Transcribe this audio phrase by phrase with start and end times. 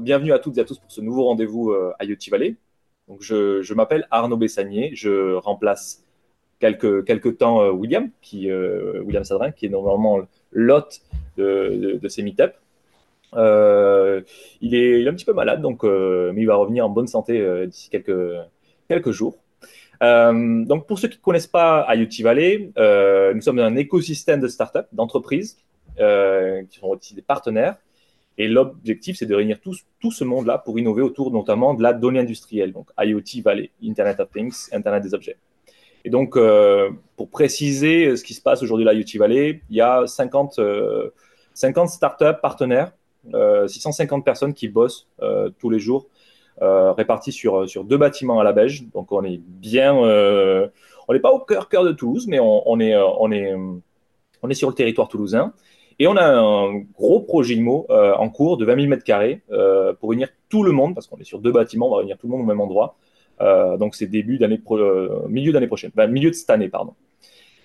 [0.00, 2.56] bienvenue à toutes et à tous pour ce nouveau rendez-vous euh, IoT Valley.
[3.08, 6.04] Donc, je, m'appelle Arnaud Bessanier, je remplace
[6.58, 10.20] quelques, temps euh, William, qui, euh, William Sadrin, qui est normalement
[10.52, 11.02] l'hôte
[11.36, 12.42] de, ces meet
[13.32, 17.90] il, est, un petit peu malade, donc, mais il va revenir en bonne santé d'ici
[17.90, 18.16] quelques,
[18.88, 19.36] quelques jours.
[20.00, 22.70] donc, pour ceux qui ne connaissent pas IoT Valley,
[23.34, 25.58] nous sommes un écosystème de startups, d'entreprises,
[25.96, 27.76] qui sont aussi des partenaires,
[28.36, 32.18] et l'objectif, c'est de réunir tout, ce monde-là pour innover autour notamment de la donnée
[32.18, 35.36] industrielle, donc IoT Valley, Internet of Things, Internet des objets.
[36.04, 39.80] Et donc, euh, pour préciser ce qui se passe aujourd'hui à l'IoT Valley, il y
[39.80, 40.60] a 50,
[41.54, 42.92] 50 startups partenaires,
[43.66, 46.08] 650 euh, personnes qui bossent euh, tous les jours,
[46.60, 48.84] répartis sur, deux bâtiments à la Beige.
[48.92, 54.68] Donc, on est bien, on n'est pas au cœur, de Toulouse, mais on est sur
[54.68, 55.52] le territoire toulousain.
[55.98, 59.42] Et on a un gros projet IMO euh, en cours de 20 000 mètres carrés
[59.52, 62.18] euh, pour réunir tout le monde, parce qu'on est sur deux bâtiments, on va réunir
[62.18, 62.96] tout le monde au même endroit.
[63.40, 64.60] Euh, donc c'est début d'année,
[65.28, 66.94] milieu d'année prochaine, milieu de cette année, pardon.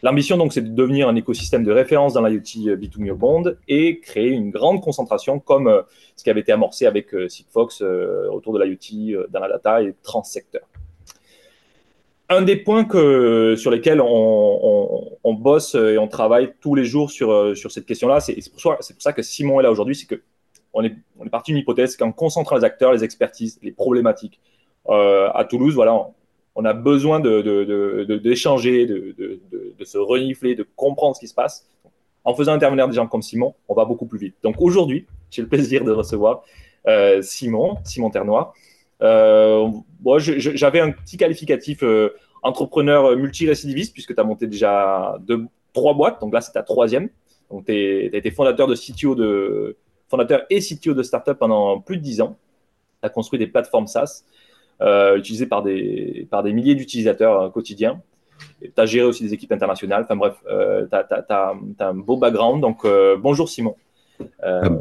[0.02, 4.00] L'ambition donc c'est de devenir un écosystème de référence dans l'IoT B2B au monde et
[4.00, 5.84] créer une grande concentration comme
[6.16, 7.82] ce qui avait été amorcé avec Sigfox
[8.32, 10.62] autour de l'IoT dans la data et transsecteur
[12.30, 12.88] un des points
[13.58, 18.36] sur lesquels on, bosse et on travaille tous les jours sur, euh, cette question-là, c'est
[18.52, 20.22] pour, ça que Simon est là aujourd'hui, c'est que
[20.74, 20.96] on est,
[21.32, 24.40] parti d'une hypothèse qu'en concentrant les acteurs, les expertises, les problématiques
[24.90, 26.12] euh, à Toulouse, voilà,
[26.56, 29.40] on, a besoin d'échanger, de,
[29.84, 31.68] se renifler, de comprendre ce qui se passe.
[32.26, 34.36] En faisant intervenir des gens comme Simon, on va beaucoup plus vite.
[34.44, 36.44] Donc aujourd'hui, j'ai le plaisir de recevoir
[36.88, 38.54] euh, Simon, Simon Ternois,
[39.02, 39.70] euh,
[40.18, 46.20] j'avais un petit qualificatif euh, entrepreneur multirécidiviste, puisque tu as monté déjà deux, trois boîtes.
[46.22, 47.10] Donc là, c'est ta troisième.
[47.50, 49.78] Donc, tu as été fondateur, de CTO de,
[50.08, 52.38] fondateur et CTO de startup pendant plus de dix ans.
[53.02, 54.24] Tu as construit des plateformes SaaS
[54.82, 58.02] euh, utilisées par des, par des milliers d'utilisateurs quotidiens.
[58.62, 60.04] Tu as géré aussi des équipes internationales.
[60.04, 62.62] Enfin bref, euh, tu as, un beau background.
[62.62, 62.86] Donc,
[63.20, 63.76] bonjour Simon.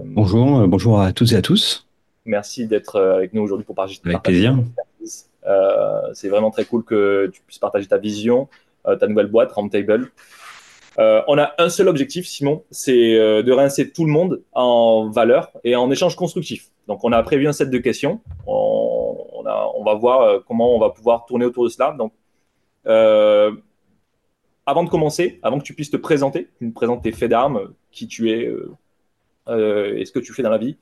[0.04, 1.87] bonjour, bonjour à toutes et à tous.
[2.28, 4.00] Merci d'être euh, avec nous aujourd'hui pour partager.
[4.04, 4.54] Avec plaisir.
[5.46, 8.48] Euh, c'est vraiment très cool que tu puisses partager ta vision,
[8.86, 10.10] euh, ta nouvelle boîte, Roundtable.
[10.98, 12.92] on a un seul objectif, Simon, c'est
[13.42, 16.70] de rincer tout le monde en valeur et en échange constructif.
[16.86, 18.20] Donc, on a prévu un set de questions.
[18.46, 21.96] On, on va voir comment on va pouvoir tourner autour de cela.
[21.98, 22.12] Donc,
[24.66, 27.72] avant de commencer, avant que tu puisses te présenter, tu me présentes tes faits d'armes,
[27.90, 28.52] qui tu es
[29.48, 30.76] et ce que tu fais dans la vie.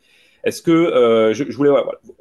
[0.47, 1.73] Est-ce que euh, je, voulais,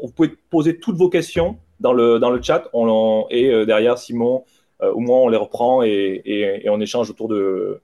[0.02, 4.00] vous pouvez poser toutes vos questions dans le, dans le chat on, et euh, derrière
[4.00, 4.44] Simon
[4.82, 7.80] euh, ou moi on les reprend et, et, on échange autour de,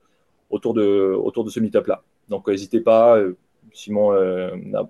[0.49, 2.01] autour de, autour de ce meet-up là.
[2.27, 3.19] Donc n'hésitez pas,
[3.71, 4.13] Simon
[4.55, 4.89] n'a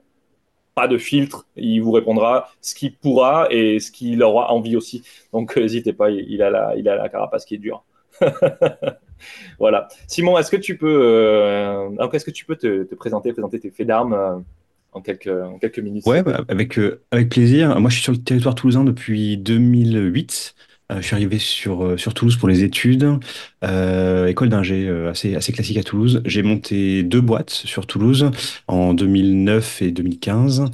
[0.73, 5.03] pas de filtre, il vous répondra ce qu'il pourra et ce qu'il aura envie aussi.
[5.33, 7.83] Donc n'hésitez pas, il, a la, il a la carapace qui est dure.
[9.59, 9.89] voilà.
[10.07, 13.87] Simon, est-ce que tu peux, est-ce que tu peux te, te, présenter, présenter tes faits
[13.87, 14.45] d'armes
[14.91, 16.05] en quelques, minutes.
[16.05, 17.79] Ouais, bah, avec, euh, avec plaisir.
[17.79, 20.55] Moi, je suis sur le territoire toulousain depuis 2008.
[20.91, 23.17] Euh, je suis arrivé sur, euh, sur Toulouse pour les études,
[23.61, 26.21] école d'ingé assez, assez classique à Toulouse.
[26.25, 28.31] J'ai monté deux boîtes sur Toulouse
[28.67, 30.65] en 2009 et 2015.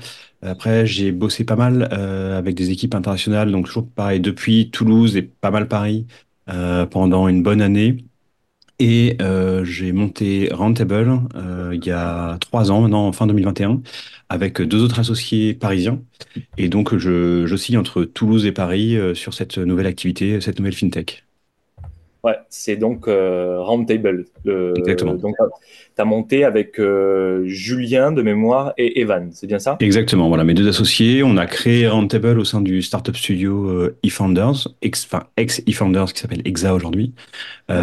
[0.42, 5.24] Après, j'ai bossé pas mal avec des équipes internationales, donc toujours pareil, depuis Toulouse et
[5.24, 6.08] pas mal Paris
[6.90, 7.98] pendant une bonne année.
[8.80, 13.82] Et euh, j'ai monté Roundtable euh, il y a trois ans, maintenant, fin 2021,
[14.30, 16.00] avec deux autres associés parisiens.
[16.58, 21.27] Et donc, je, entre Toulouse et Paris euh, sur cette nouvelle activité, cette nouvelle fintech.
[22.28, 24.26] Ouais, c'est donc euh, Roundtable.
[24.76, 25.14] Exactement.
[25.14, 29.78] Donc, tu as monté avec euh, Julien de mémoire et Evan, c'est bien ça?
[29.80, 31.24] Exactement, voilà, mes deux associés.
[31.24, 36.20] On a créé Roundtable au sein du startup studio euh, eFounders, ex, enfin ex-eFounders qui
[36.20, 37.14] s'appelle Exa aujourd'hui.
[37.70, 37.74] on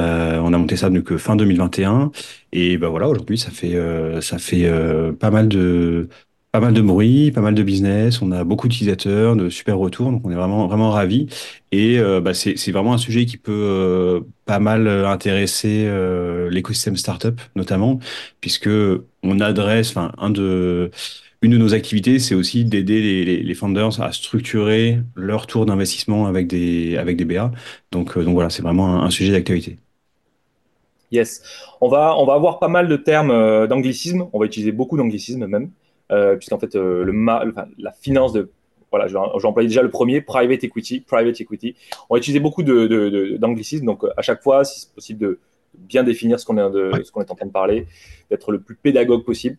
[0.52, 2.11] a monté ça donc fin 2021.
[2.52, 3.81] Et ben voilà, aujourd'hui, ça fait,
[4.20, 4.70] ça fait
[5.19, 6.11] pas mal de
[6.55, 10.12] pas mal de bruit, pas mal de business, on a beaucoup d'utilisateurs, de super retours,
[10.12, 11.27] donc on est vraiment vraiment ravis.
[11.73, 15.91] Et euh, bah, c'est vraiment un sujet qui peut euh, pas mal euh, intéresser
[16.51, 17.99] l'écosystème startup notamment,
[18.41, 18.71] puisque
[19.25, 20.93] on adresse, enfin un de
[21.43, 26.27] une de nos activités, c'est aussi d'aider les, les, founders à structurer leur tour d'investissement
[26.27, 27.51] avec des, avec des BA.
[27.91, 29.79] Donc, donc voilà, c'est vraiment un, sujet d'actualité.
[31.11, 31.43] Yes.
[31.81, 34.29] On va, on va avoir pas mal de termes d'anglicisme.
[34.33, 35.71] On va utiliser beaucoup d'anglicisme même,
[36.09, 37.12] puisqu'en fait, le,
[37.79, 38.51] la finance de
[38.91, 41.75] voilà, j'employais déjà le premier, private equity, private equity.
[42.09, 45.39] On va utiliser beaucoup d'anglicisme, donc à chaque fois, si c'est possible de
[45.77, 47.89] bien définir ce qu'on est, qu'on est en train de parler,
[48.31, 49.56] d'être le plus pédagogue possible.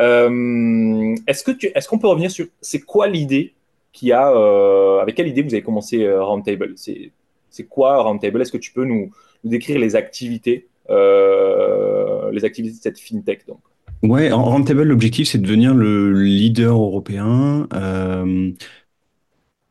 [0.00, 3.54] Euh, est-ce que tu, est-ce qu'on peut revenir sur, c'est quoi l'idée
[3.92, 6.74] qui a, euh, avec quelle idée vous avez commencé euh, Roundtable?
[6.76, 7.12] C'est,
[7.48, 8.42] c'est quoi Roundtable?
[8.42, 9.10] Est-ce que tu peux nous,
[9.44, 13.60] nous décrire les activités, les activités de cette fintech donc?
[14.04, 18.52] Ouais, en Roundtable, l'objectif, c'est de devenir le leader européen, euh,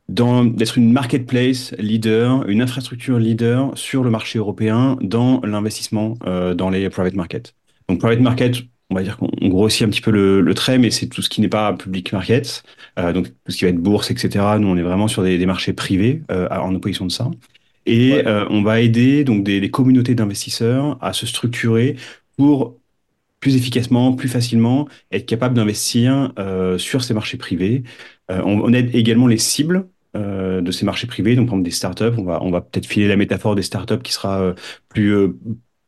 [0.09, 6.71] d'être une marketplace leader, une infrastructure leader sur le marché européen dans l'investissement euh, dans
[6.71, 7.53] les private markets.
[7.87, 8.55] Donc, private market,
[8.89, 11.39] on va dire qu'on grossit un petit peu le, trait, mais c'est tout ce qui
[11.39, 12.63] n'est pas public market,
[12.97, 14.57] euh, donc tout ce qui va être bourse, etc.
[14.57, 17.29] Nous, on est vraiment sur des, marchés privés en opposition de ça.
[17.85, 21.97] Et on va aider donc des communautés d'investisseurs à se structurer
[22.35, 22.79] pour
[23.43, 27.83] plus efficacement, plus facilement, être capable d'investir euh, sur ces marchés privés.
[28.31, 31.75] Euh, on, aide également les cibles euh, de ces marchés privés, donc par exemple des
[31.75, 32.17] startups.
[32.17, 34.55] On va, on va peut-être filer la métaphore des startups qui sera
[34.87, 35.33] plus,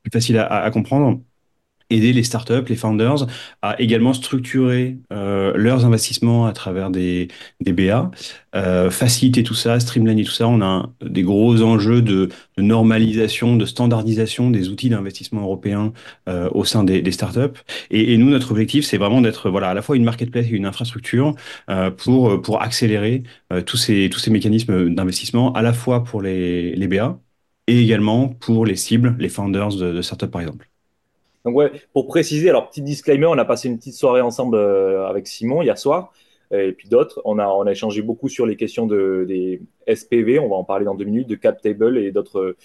[0.03, 1.21] plus facile à comprendre
[1.95, 3.27] aider les startups, les founders
[3.61, 7.27] à également structurer euh, leurs investissements à travers des,
[7.61, 8.11] des BA,
[8.55, 10.47] euh, faciliter tout ça, streamliner tout ça.
[10.47, 15.93] On a des gros enjeux de, normalisation, de standardisation des outils d'investissement européens
[16.29, 17.59] euh, au sein des, startups.
[17.91, 20.65] Et, nous, notre objectif, c'est vraiment d'être voilà à la fois une marketplace et une
[20.65, 21.35] infrastructure
[21.97, 23.23] pour pour accélérer
[23.65, 27.19] tous ces tous ces mécanismes d'investissement à la fois pour les, les BA
[27.67, 30.69] et également pour les cibles, les founders de, de startups par exemple.
[31.45, 35.07] Donc ouais, pour préciser, alors petit disclaimer, on a passé une petite soirée ensemble euh,
[35.07, 36.11] avec Simon hier soir
[36.51, 37.21] et puis d'autres.
[37.25, 39.61] On a, on a échangé beaucoup sur les questions de, des
[39.93, 42.55] SPV, on va en parler dans deux minutes, de cap table et d'autres,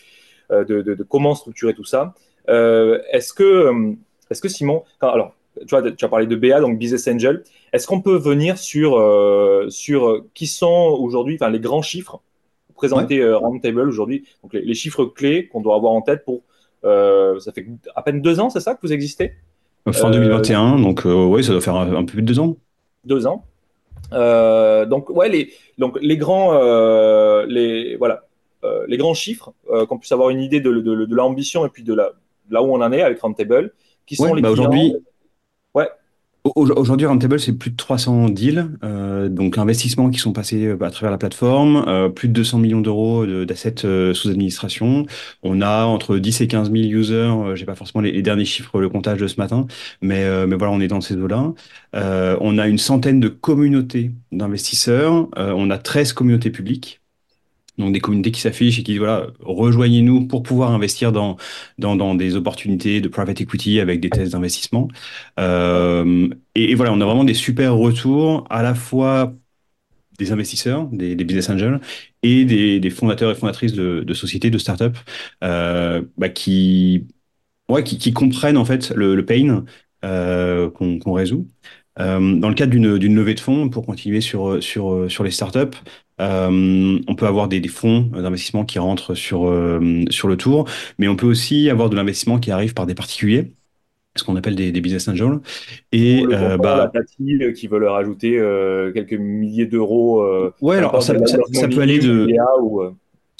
[0.51, 2.15] euh, de, de, comment structurer tout ça.
[2.49, 3.95] Euh, est-ce que,
[4.31, 7.43] est-ce que Simon, alors tu, vois, tu as parlé de BA, donc Business Angel,
[7.73, 8.93] est-ce qu'on peut venir sur,
[9.71, 12.23] sur qui sont aujourd'hui, enfin les grands chiffres
[12.75, 13.33] présentés ouais.
[13.33, 16.50] Roundtable aujourd'hui, donc les, les chiffres clés qu'on doit avoir en tête pour euh,
[16.83, 19.35] ça fait à peine deux ans, c'est ça que vous existez
[19.93, 22.57] Fin 2021, euh, donc euh, oui, ça doit faire un, peu plus de deux ans.
[23.05, 23.45] Deux ans.
[24.13, 26.53] donc ouais, les, donc les grands,
[27.45, 28.25] les voilà,
[28.87, 29.53] les grands chiffres,
[29.89, 32.13] qu'on puisse avoir une idée de, de, l'ambition et puis de la,
[32.51, 33.73] là où on en est avec Roundtable,
[34.07, 34.95] qui sont les bah aujourd'hui.
[35.75, 35.89] Ouais.
[36.43, 40.91] Aujourd'hui, Rentable, c'est plus de 300 deals, euh, donc investissements qui sont passés euh, à
[40.91, 43.75] travers la plateforme, euh, plus de 200 millions d'euros d'assets
[44.15, 45.05] sous administration.
[45.43, 48.89] On a entre 10 et 15 000 users, j'ai pas forcément les, derniers chiffres, le
[48.89, 49.67] comptage de ce matin,
[50.01, 51.53] mais, mais voilà, on est dans ces eaux-là.
[51.93, 57.00] on a une centaine de communautés d'investisseurs, on a 13 communautés publiques
[57.79, 61.37] donc des communautés qui s'affichent et qui disent voilà rejoignez-nous pour pouvoir investir dans,
[61.79, 64.89] dans, dans des opportunités de private equity avec des tests d'investissement.
[65.39, 69.35] Euh, et, voilà on a vraiment des super retours à la fois
[70.19, 71.81] des investisseurs des, business angels
[72.23, 74.99] et des, fondateurs et fondatrices de, sociétés de startups
[75.45, 77.07] euh, bah, qui
[77.69, 79.65] ouais qui, comprennent en fait le, pain
[80.05, 81.49] euh, qu'on résout.
[81.97, 85.77] Dans le cadre d'une levée de fonds, pour continuer sur, sur, sur les startups,
[86.21, 91.09] euh, on peut avoir des, fonds d'investissement qui rentrent sur, euh, sur le tour, mais
[91.09, 93.53] on peut aussi avoir de l'investissement qui arrive par des particuliers
[94.17, 95.39] ce qu'on appelle des, business angels.
[95.93, 96.91] Et bah,
[97.55, 98.33] qui veut leur ajouter
[98.93, 100.25] quelques milliers d'euros.
[100.61, 102.27] ouais, alors ça, peut aller de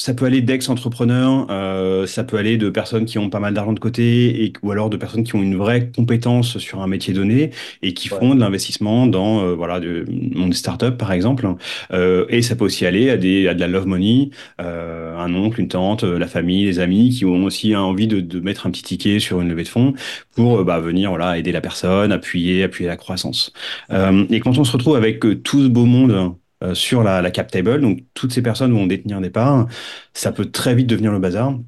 [0.01, 3.75] ça peut aller d'ex-entrepreneurs, euh, ça peut aller de personnes qui ont pas mal d'argent
[3.75, 7.13] de côté, et, ou alors de personnes qui ont une vraie compétence sur un métier
[7.13, 7.51] donné
[7.83, 11.47] et qui font de l'investissement dans euh, voilà de, des startups par exemple.
[11.93, 14.31] Euh, et ça peut aussi aller à des à de la love money,
[14.63, 18.41] euh, un oncle, une tante, la famille, les amis qui ont aussi envie de, de
[18.41, 19.93] mettre un petit ticket sur une levée de fonds
[20.35, 23.53] pour bah, venir voilà aider la personne, appuyer appuyer la croissance.
[23.91, 27.51] et quand on se retrouve avec tout ce beau monde euh, sur la, la, cap
[27.51, 27.81] table.
[27.81, 29.67] Donc toutes ces personnes vont détenir des parts.
[30.15, 31.59] Ça peut très vite devenir le bazar.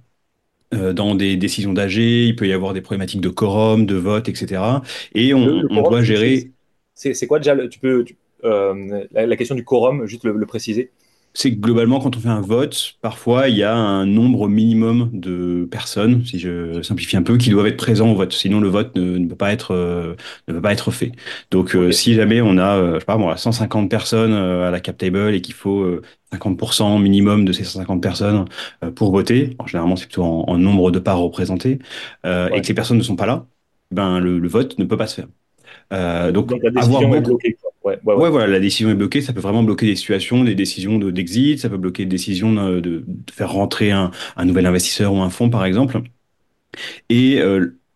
[0.74, 4.28] Euh, dans des décisions d'AG, il peut y avoir des problématiques de quorum, de vote,
[4.28, 4.62] etc.
[5.14, 6.50] Et on, on doit gérer.
[6.94, 8.04] C'est quoi déjà Tu peux
[8.44, 10.90] euh, la, question du quorum, juste le préciser
[11.34, 15.10] c'est que globalement, quand on fait un vote, parfois, il y a un nombre minimum
[15.12, 18.32] de personnes, si je simplifie un peu, qui doivent être présents au vote.
[18.32, 20.14] Sinon, le vote ne, peut pas être euh,
[20.48, 21.12] ne peut pas être fait.
[21.50, 24.80] Donc, euh, si jamais on a, euh, je sais pas, bon, 150 personnes à la
[24.80, 25.86] cap table et qu'il faut
[26.32, 28.44] 50% minimum de ces 150 personnes
[28.94, 31.78] pour voter, généralement, c'est plutôt en, nombre de parts représentées,
[32.24, 33.46] et que ces personnes ne sont pas là,
[33.90, 35.28] ben le, le vote ne peut pas se faire.
[36.32, 37.56] Donc, la décision est bloquée.
[37.84, 39.20] Ouais, voilà, la décision est bloquée.
[39.20, 41.58] Ça peut vraiment bloquer des situations, des décisions d'exit.
[41.58, 45.30] ça peut bloquer des décisions de, de faire rentrer un, un, nouvel investisseur ou un
[45.30, 46.00] fonds, par exemple.
[47.10, 47.40] Et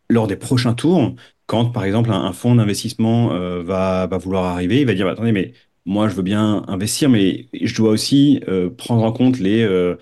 [0.08, 1.14] lors des prochains tours,
[1.46, 5.12] quand par exemple un, fonds d'investissement euh, va, va, vouloir arriver, il va dire bah,
[5.12, 5.52] attendez, mais
[5.84, 9.96] moi je veux bien investir, mais je dois aussi euh, prendre en compte les euh,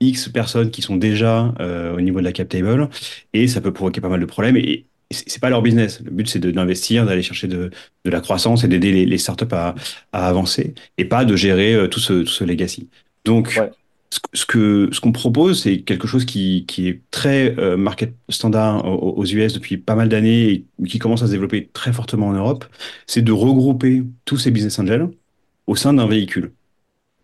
[0.00, 1.54] X personnes qui sont déjà
[1.94, 2.88] au niveau de la cap table,
[3.34, 4.56] et ça peut provoquer pas mal de problèmes.
[4.56, 6.00] Et, c'est pas leur business.
[6.04, 7.70] Le but, c'est d'investir, d'aller chercher de,
[8.04, 9.74] de, la croissance et d'aider les, les, startups à,
[10.12, 12.88] à, avancer et pas de gérer tout, ce, tout ce legacy.
[13.24, 13.58] Donc,
[14.32, 18.84] ce que ce qu'on propose, c'est quelque chose qui, qui est très euh, market standard
[18.84, 22.32] aux, US depuis pas mal d'années et qui commence à se développer très fortement en
[22.32, 22.64] Europe.
[23.06, 25.08] C'est de regrouper tous ces business angels
[25.66, 26.52] au sein d'un véhicule.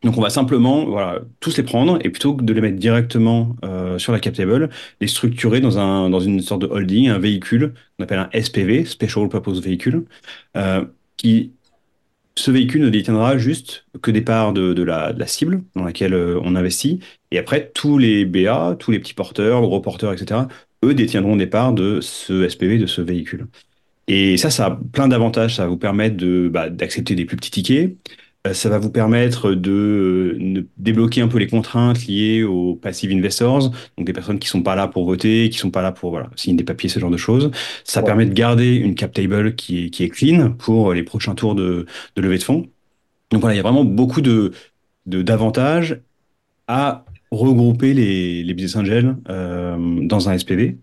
[0.06, 3.56] Donc on va simplement voilà, tous les prendre et plutôt que de les mettre directement
[3.64, 4.70] euh, sur la cap table,
[5.00, 8.84] les structurer dans, un, dans une sorte de holding, un véhicule qu'on appelle un SPV,
[8.84, 10.04] Special Purpose Vehicle,
[10.56, 10.84] euh,
[11.16, 11.54] qui
[12.36, 16.54] ce véhicule ne détiendra juste que des parts de, la, cible dans laquelle euh, on
[16.54, 17.00] investit.
[17.32, 20.42] Et après, tous les BA, tous les petits porteurs, gros porteurs, etc.,
[20.84, 23.48] eux détiendront des parts de ce SPV, de ce véhicule.
[24.06, 25.56] Et ça, ça a plein d'avantages.
[25.56, 27.96] Ça va vous permettre bah, d'accepter des plus petits tickets.
[28.46, 29.70] Euh, ça va vous permettre de,
[30.40, 34.62] euh, débloquer un peu les contraintes liées aux passive investors, donc des personnes qui sont
[34.62, 37.10] pas là pour voter, qui sont pas là pour voilà, signer des papiers, ce genre
[37.10, 37.50] de choses.
[37.84, 41.34] Ça permet de garder une cap table qui est, qui est clean pour les prochains
[41.34, 41.86] tours de,
[42.16, 42.66] de levée de fonds.
[43.30, 44.52] Donc voilà, il y a vraiment beaucoup de
[45.06, 46.00] d'avantages
[46.68, 50.78] à regrouper les, les business angels euh, dans un SPV.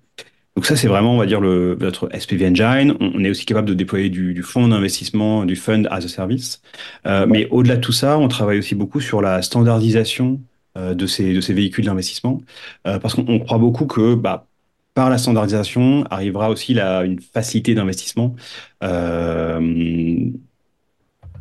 [0.55, 2.95] Donc ça, c'est vraiment, on va dire, le, notre SPV Engine.
[3.00, 6.62] On, est aussi capable de déployer du, du fonds d'investissement, du fund as a service.
[7.07, 10.39] Euh, mais au-delà de tout ça, on travaille aussi beaucoup sur la standardisation
[10.75, 12.41] euh, de, ces, de ces véhicules d'investissement,
[12.88, 14.48] euh, parce qu'on croit beaucoup que bah,
[14.95, 18.36] par la standardisation arrivera aussi la, une facilité d'investissement
[18.83, 20.31] euh,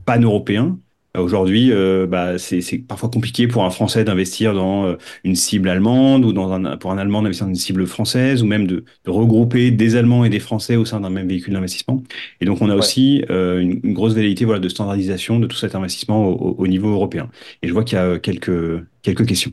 [0.04, 0.78] pan-européen
[1.18, 6.24] Aujourd'hui, euh, bah, c'est parfois compliqué pour un Français d'investir dans euh, une cible allemande
[6.24, 9.10] ou dans un, pour un Allemand d'investir dans une cible française ou même de, de,
[9.10, 12.02] regrouper des Allemands et des Français au sein d'un même véhicule d'investissement.
[12.40, 15.56] Et donc, on a aussi euh, une, une, grosse velléité voilà, de standardisation de tout
[15.56, 17.28] cet investissement au, au niveau européen.
[17.62, 19.52] Et je vois qu'il y a quelques, quelques questions.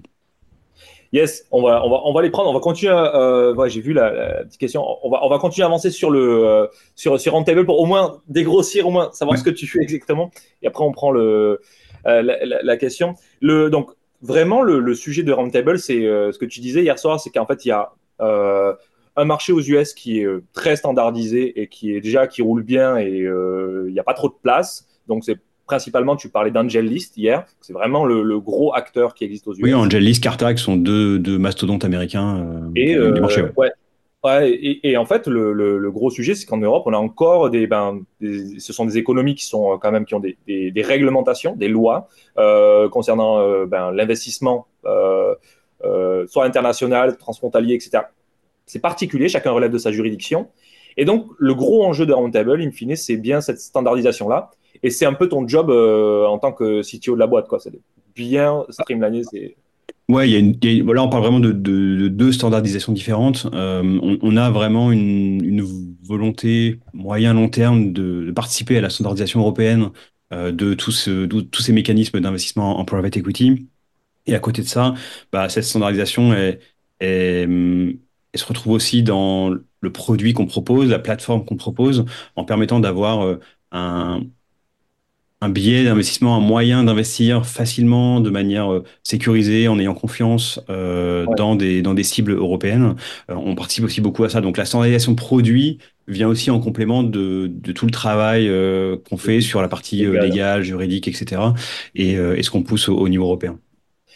[1.11, 2.49] Yes, on va, on va, on va les prendre.
[2.49, 2.93] On va continuer.
[2.93, 4.85] Euh, ouais, j'ai vu la, la, petite question.
[5.03, 7.85] On va, on va continuer à avancer sur le euh, sur sur Roundtable pour au
[7.85, 10.29] moins dégrossir, au moins savoir ce que tu fais exactement.
[10.61, 11.61] Et après, on prend le
[12.05, 13.15] euh, la, la, question.
[13.41, 13.89] Le donc
[14.21, 17.31] vraiment le, le sujet de Roundtable, c'est euh, ce que tu disais hier soir, c'est
[17.31, 17.91] qu'en fait il y a
[19.15, 22.97] un marché aux US qui est très standardisé et qui est déjà qui roule bien
[22.97, 24.87] et il n'y a pas trop de place.
[25.07, 25.39] Donc c'est
[25.69, 27.45] principalement, tu parlais d'Angel List hier.
[27.61, 29.61] C'est vraiment le, gros acteur qui existe aux US.
[29.61, 33.43] Oui, Angel List, Cartac sont deux, deux mastodontes américains euh, et, du euh, marché.
[33.55, 33.71] Ouais.
[34.23, 34.59] ouais.
[34.83, 38.73] et, en fait, le, gros sujet, c'est qu'en Europe, on a encore des, ben, ce
[38.73, 42.07] sont des économies qui sont quand même qui ont des, des, réglementations, des lois
[42.39, 48.05] euh, concernant ben, l'investissement, soit international, transfrontalier, etc.
[48.65, 50.47] C'est particulier, chacun relève de sa juridiction.
[50.97, 54.49] Et donc, le gros enjeu de Roundtable, in fine, c'est bien cette standardisation-là.
[54.83, 57.59] Et c'est un peu ton job euh, en tant que CTO de la boîte, quoi.
[57.59, 57.71] C'est
[58.15, 59.23] bien streamliner.
[59.31, 59.55] C'est...
[60.07, 63.47] Ouais, y a là on parle vraiment de, deux standardisations différentes.
[63.53, 65.61] Euh, on, a vraiment une,
[66.03, 69.89] volonté moyen long terme de, participer à la standardisation européenne
[70.33, 73.67] euh, de, tous ces mécanismes d'investissement en private equity.
[74.25, 74.95] Et à côté de ça,
[75.31, 76.33] bah, cette standardisation
[76.99, 82.05] elle se retrouve aussi dans le produit qu'on propose, la plateforme qu'on propose,
[82.35, 83.37] en permettant d'avoir
[83.71, 84.21] un,
[85.41, 91.25] un biais d'investissement, un moyen d'investir facilement, de manière euh, sécurisée, en ayant confiance euh,
[91.37, 92.95] dans, des, dans des cibles européennes.
[93.29, 94.41] Euh, on participe aussi beaucoup à ça.
[94.41, 98.51] Donc la standardisation produit vient aussi en complément de, de tout le travail
[99.07, 101.39] qu'on fait sur la partie légale, juridique, etc.
[101.93, 103.59] Et, et ce qu'on pousse au, niveau européen.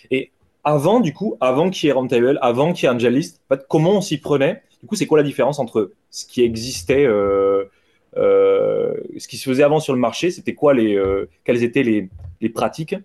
[0.10, 0.32] Et
[0.64, 4.02] avant, du coup, avant qu'il y ait Roundtable, avant qu'il y ait fait, comment on
[4.02, 4.64] s'y prenait?
[4.82, 7.64] Du coup, c'est quoi la différence entre ce qui existait euh,
[8.16, 12.10] ce qui se faisait avant sur le marché, c'était quoi les, euh, quelles étaient les,
[12.42, 12.96] les pratiques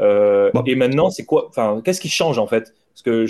[0.00, 2.74] euh, Et maintenant, c'est quoi Enfin, qu'est-ce qui change en fait?
[2.92, 3.26] Parce que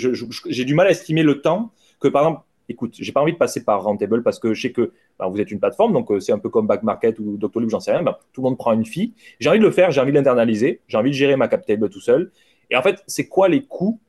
[0.49, 3.37] j'ai du mal à estimer le temps que, par exemple, écoute, j'ai pas envie de
[3.37, 6.31] passer par Rentable parce que je sais que ben, vous êtes une plateforme, donc c'est
[6.33, 8.03] un peu comme Back Market ou Doctolib, j'en sais rien.
[8.03, 9.13] Ben, tout le monde prend une fille.
[9.39, 11.89] J'ai envie de le faire, j'ai envie d'internaliser, j'ai envie de gérer ma cap table
[11.89, 12.31] tout seul.
[12.69, 13.99] Et en fait, c'est quoi les coûts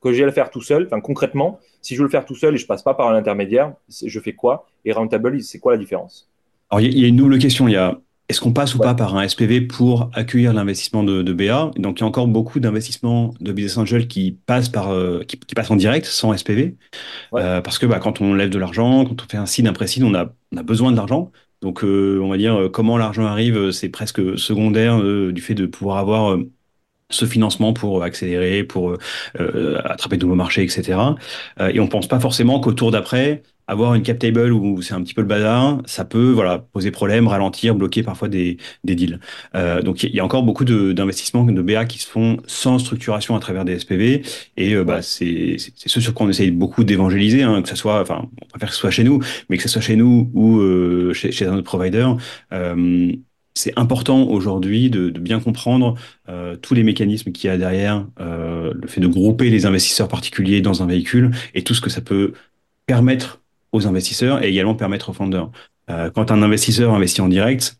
[0.00, 0.86] que j'ai à le faire tout seul?
[0.86, 3.14] Enfin, concrètement, si je veux le faire tout seul et je passe pas par un
[3.14, 4.66] intermédiaire, je fais quoi?
[4.84, 6.27] Et Rentable, c'est quoi la différence?
[6.70, 7.66] Alors, il y, a une double question.
[7.68, 7.98] Il y a
[8.28, 11.98] est-ce qu'on passe ou pas par un SPV pour accueillir l'investissement de, de, BA Donc,
[11.98, 15.70] il y a encore beaucoup d'investissements de business angel qui passent par, euh, qui, passent
[15.70, 16.76] en direct sans SPV,
[17.34, 19.72] euh, parce que bah, quand on lève de l'argent, quand on fait un seed, un
[19.72, 21.32] pré on a, on a besoin de l'argent.
[21.62, 26.38] Donc, on va dire, comment l'argent arrive, c'est presque secondaire du fait de pouvoir avoir
[27.10, 28.96] ce financement pour accélérer, pour
[29.34, 31.00] attraper de nouveaux marchés, etc.
[31.72, 35.02] et on pense pas forcément qu'au tour d'après, avoir une cap table où c'est un
[35.02, 39.20] petit peu le bazar, ça peut voilà poser problème, ralentir, bloquer parfois des, des deals.
[39.54, 42.78] Euh, donc il y a encore beaucoup d'investissements de, de, BA qui se font sans
[42.78, 44.22] structuration à travers des SPV
[44.56, 48.00] et euh, bah, c'est ce sur quoi on essaye beaucoup d'évangéliser, hein, que ce soit,
[48.00, 50.58] enfin on préfère que ce soit chez nous, mais que ce soit chez nous ou
[50.60, 52.06] euh, chez, chez, un autre provider.
[52.52, 53.12] Euh,
[53.54, 55.96] c'est important aujourd'hui de, de, bien comprendre
[56.28, 60.60] euh, tous les mécanismes qu'il y a derrière, le fait de grouper les investisseurs particuliers
[60.60, 62.32] dans un véhicule et tout ce que ça peut
[62.86, 63.40] permettre
[63.72, 65.50] aux investisseurs et également permettre aux fondeurs.
[65.90, 67.78] Euh, quand un investisseur investit en direct,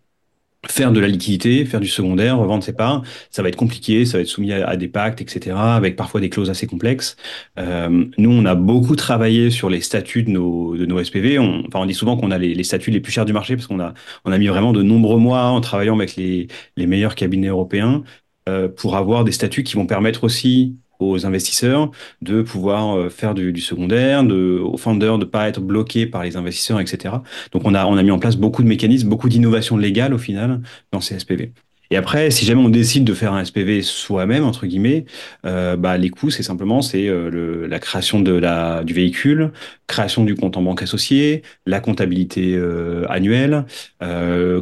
[0.66, 4.18] faire de la liquidité, faire du secondaire, revendre ses parts, ça va être compliqué, ça
[4.18, 7.16] va être soumis à, des pactes, etc., avec parfois des clauses assez complexes.
[7.59, 11.38] Euh, nous, on a beaucoup travaillé sur les statuts de nos, de nos SPV.
[11.38, 13.54] On, enfin, on dit souvent qu'on a les, les, statuts les plus chers du marché
[13.57, 16.87] parce qu'on a, on a mis vraiment de nombreux mois en travaillant avec les, les
[16.87, 18.02] meilleurs cabinets européens
[18.49, 21.90] euh, pour avoir des statuts qui vont permettre aussi aux investisseurs
[22.23, 26.23] de pouvoir euh, faire du, du secondaire, de, aux founders de pas être bloqués par
[26.25, 27.17] les investisseurs, etc.
[27.52, 30.19] Donc on a, on a mis en place beaucoup de mécanismes, beaucoup d'innovations légales au
[30.19, 30.62] final
[30.93, 31.52] dans ces SPV.
[31.90, 35.07] Et après, si jamais on décide de faire un SPV soi-même entre guillemets,
[35.47, 39.52] euh, bah, les coûts, c'est simplement c'est euh, la création du véhicule,
[39.87, 43.64] création du compte en banque associé, la comptabilité euh, annuelle,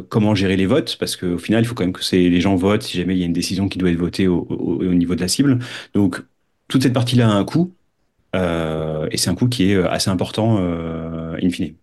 [0.09, 2.83] comment gérer les votes, parce qu'au final, il faut quand même que les gens votent
[2.83, 5.15] si jamais il y a une décision qui doit être votée au, au, au niveau
[5.15, 5.59] de la cible.
[5.93, 6.21] Donc
[6.67, 7.73] toute cette partie-là a un coût,
[8.33, 10.57] et c'est un coût qui est assez important
[11.41, 11.75] in fine.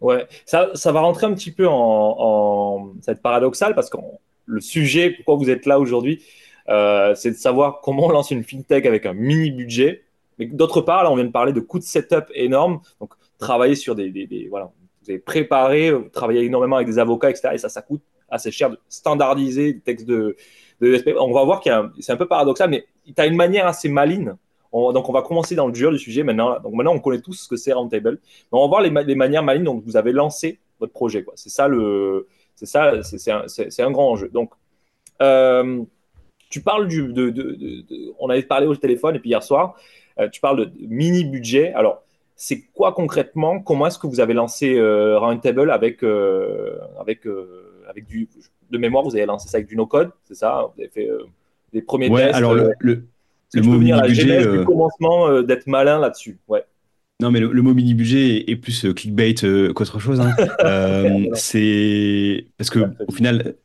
[0.00, 4.60] Ouais, ça, ça va rentrer un petit peu en, en cette paradoxale parce qu'on le
[4.60, 6.22] sujet, pourquoi vous êtes là aujourd'hui,
[6.68, 10.04] euh, c'est de savoir comment on lance une fintech avec un mini budget.
[10.38, 12.80] Mais d'autre part, là, on vient de parler de coûts de setup énormes.
[13.00, 14.70] Donc, travailler sur des, voilà,
[15.02, 17.50] vous avez préparé, travailler énormément avec des avocats, etc.
[17.54, 20.36] Et ça, ça coûte assez cher de standardiser des textes de,
[20.80, 23.88] de On va voir qu'il c'est un peu paradoxal, mais tu as une manière assez
[23.88, 24.34] maligne.
[24.72, 26.60] donc, on va commencer dans le dur du sujet maintenant.
[26.60, 28.20] Donc, maintenant, on connaît tous ce que c'est Roundtable.
[28.52, 31.24] on va voir les, les manières malignes dont vous avez lancé votre projet.
[31.34, 34.28] C'est ça le, c'est ça, c'est un, un, grand enjeu.
[34.30, 34.50] Donc,
[35.22, 35.82] euh,
[36.50, 37.84] tu parles du, de, de, de,
[38.18, 39.76] on avait parlé au téléphone et puis hier soir,
[40.18, 41.72] euh, tu parles de mini budget.
[41.74, 42.02] Alors,
[42.34, 43.60] c'est quoi concrètement?
[43.60, 47.20] Comment est-ce que vous avez lancé euh, Roundtable avec euh, avec
[47.88, 48.28] avec du
[48.70, 50.68] de mémoire Vous avez lancé ça avec du no-code, c'est ça?
[50.74, 51.08] Vous avez fait
[51.72, 52.34] des premiers ouais, tests.
[52.34, 53.04] alors le, le,
[53.54, 56.38] le mot mini budget du commencement d'être malin là-dessus.
[56.48, 56.64] Ouais.
[57.20, 60.20] Non, mais le, le mot mini budget est, plus euh, clickbait euh, qu'autre chose.
[60.20, 60.36] Hein.
[60.64, 63.56] euh, c'est parce que au final,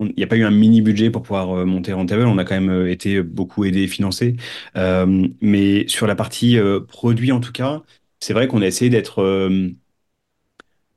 [0.00, 2.26] il n'y a pas eu un mini budget pour pouvoir monter Rentable.
[2.26, 4.36] On a quand même été beaucoup aidé et financé.
[4.76, 7.82] Euh, mais sur la partie produit, en tout cas,
[8.20, 9.22] c'est vrai qu'on a essayé d'être,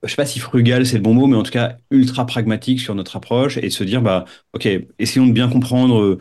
[0.03, 2.79] je sais pas si frugal c'est le bon mot, mais en tout cas ultra pragmatique
[2.79, 4.67] sur notre approche et de se dire, bah, ok,
[4.99, 6.17] essayons de bien comprendre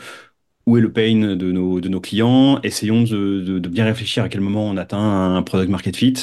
[0.67, 4.77] où est le pain de nos, clients, essayons de, bien réfléchir à quel moment on
[4.77, 4.99] atteint
[5.37, 6.15] un product market fit.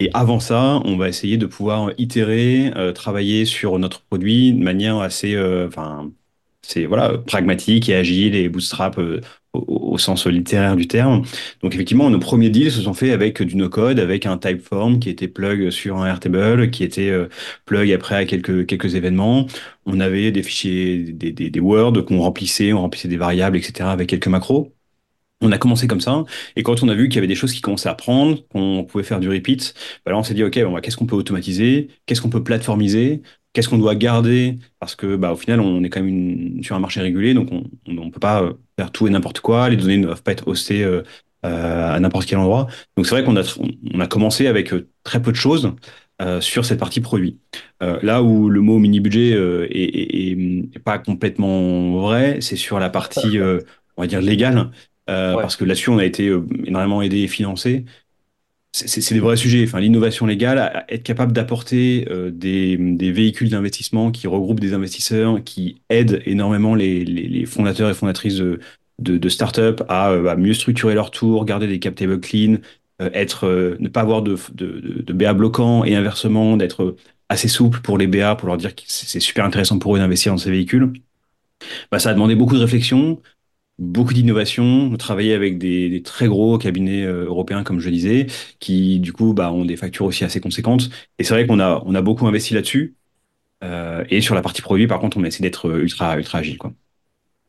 [0.00, 4.62] Et avant ça, on va essayer de pouvoir itérer, euh, travailler sur notre produit de
[4.62, 6.10] manière assez, euh, enfin,
[6.62, 9.20] c'est voilà, pragmatique et agile et bootstrap euh,
[9.54, 11.22] au, sens littéraire du terme.
[11.62, 15.08] Donc effectivement, nos premiers deals se sont faits avec du no-code, avec un typeform qui
[15.10, 17.28] était plug sur un Airtable, qui était euh,
[17.64, 19.46] plug après à quelques, quelques événements.
[19.86, 23.88] On avait des fichiers, des, des, Word qu'on remplissait, on remplissait des variables, etc.
[23.90, 24.72] avec quelques macros.
[25.40, 26.24] On a commencé comme ça,
[26.56, 28.84] et quand on a vu qu'il y avait des choses qui commençaient à prendre, qu'on
[28.84, 29.74] pouvait faire du repeat,
[30.06, 33.20] bah on s'est dit ok, bon, bah, qu'est-ce qu'on peut automatiser, qu'est-ce qu'on peut plateformiser,
[33.54, 34.58] qu'est-ce qu'on doit garder?
[34.80, 37.48] Parce que bah, au final on est quand même une, sur un marché régulé donc
[37.50, 39.70] on ne peut pas faire tout et n'importe quoi.
[39.70, 41.02] Les données ne doivent pas être hostées euh,
[41.46, 42.66] euh, à n'importe quel endroit.
[42.96, 43.42] Donc c'est vrai qu'on a
[43.94, 45.72] on a commencé avec euh, très peu de choses
[46.22, 47.40] euh, sur cette partie produit.
[47.82, 50.38] Euh, là où le mot mini budget euh, est, est,
[50.72, 53.40] est, pas complètement vrai c'est sur la partie
[53.96, 54.70] on va dire légale
[55.08, 55.34] ouais.
[55.34, 56.32] parce que là-dessus on a été
[56.66, 57.84] énormément aidé et financé
[58.74, 59.62] c'est des vrais sujets.
[59.64, 65.42] Enfin, l'innovation légale, être capable d'apporter euh, des, des, véhicules d'investissement qui regroupent des investisseurs,
[65.44, 68.58] qui aident énormément les, les, les fondateurs et fondatrices de,
[68.98, 72.56] de, de start-up à, euh, à, mieux structurer leur tour, garder des cap tables clean,
[73.00, 76.96] euh, être, euh, ne pas avoir de, de, de, BA bloquants et inversement, d'être
[77.28, 80.32] assez souple pour les BA, pour leur dire que c'est super intéressant pour eux d'investir
[80.32, 80.92] dans ces véhicules.
[81.90, 83.20] Bah, ça a demandé beaucoup de réflexion,
[83.78, 88.26] beaucoup d'innovation, travailler avec des, très gros cabinets euh, européens, comme je disais,
[88.60, 90.90] qui du coup bah, ont des factures aussi assez conséquentes.
[91.18, 92.94] Et c'est vrai qu'on a, beaucoup investi là-dessus.
[93.62, 96.58] Euh, et sur la partie produit, par contre, on a essayé d'être ultra, agile.
[96.58, 96.72] Quoi.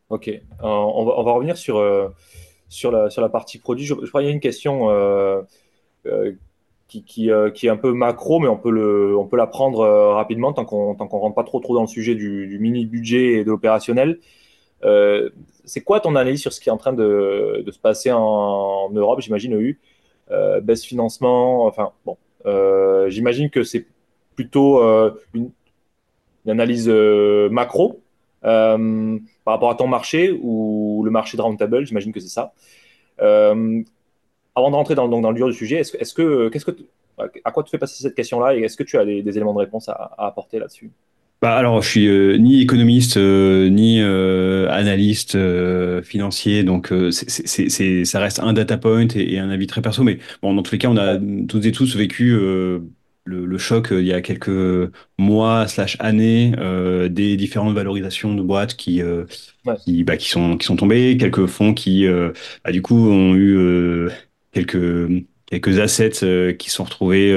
[0.09, 3.85] Ok, euh, on, va, revenir sur, la, partie produit.
[3.85, 4.87] Je, crois qu'il y a une question
[6.87, 11.35] qui, est un peu macro, mais on peut, la prendre rapidement tant qu'on ne rentre
[11.35, 14.19] pas trop, dans le sujet du, du mini budget et de l'opérationnel.
[14.81, 19.21] C'est quoi ton analyse sur ce qui est en train de, se passer en, Europe
[19.21, 19.79] J'imagine eu
[20.31, 23.85] euh, baisse financement, enfin bon, euh, j'imagine que c'est
[24.35, 25.51] plutôt euh, une,
[26.47, 28.01] analyse macro
[28.41, 28.79] par
[29.45, 32.53] rapport à ton marché ou le marché de Roundtable, j'imagine que c'est ça.
[33.17, 36.77] avant de rentrer dans, le dur du sujet, est-ce, est que, qu'est-ce que,
[37.17, 39.59] à quoi te fait passer cette question-là et est-ce que tu as des, éléments de
[39.59, 40.91] réponse à apporter là-dessus?
[41.45, 45.37] Bah, alors, je suis euh, ni économiste euh, ni euh, analyste
[46.01, 50.01] financier, donc c'est, ça reste un data point et, un avis très perso.
[50.01, 52.31] Mais bon, dans tous les cas, on a toutes et tous vécu
[53.25, 56.53] le, choc il y a quelques mois slash années
[57.11, 59.03] des différentes valorisations de boîtes qui
[59.83, 62.07] qui, bah, qui sont qui sont tombées, quelques fonds qui
[62.63, 64.09] bah, du coup ont eu
[64.51, 67.31] quelques quelques assets qui sont retrouvés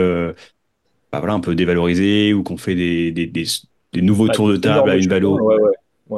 [1.13, 3.45] bah, voilà, un peu dévalorisés ou qu'on fait des, des, des
[4.03, 5.39] nouveaux tours de table à une valo.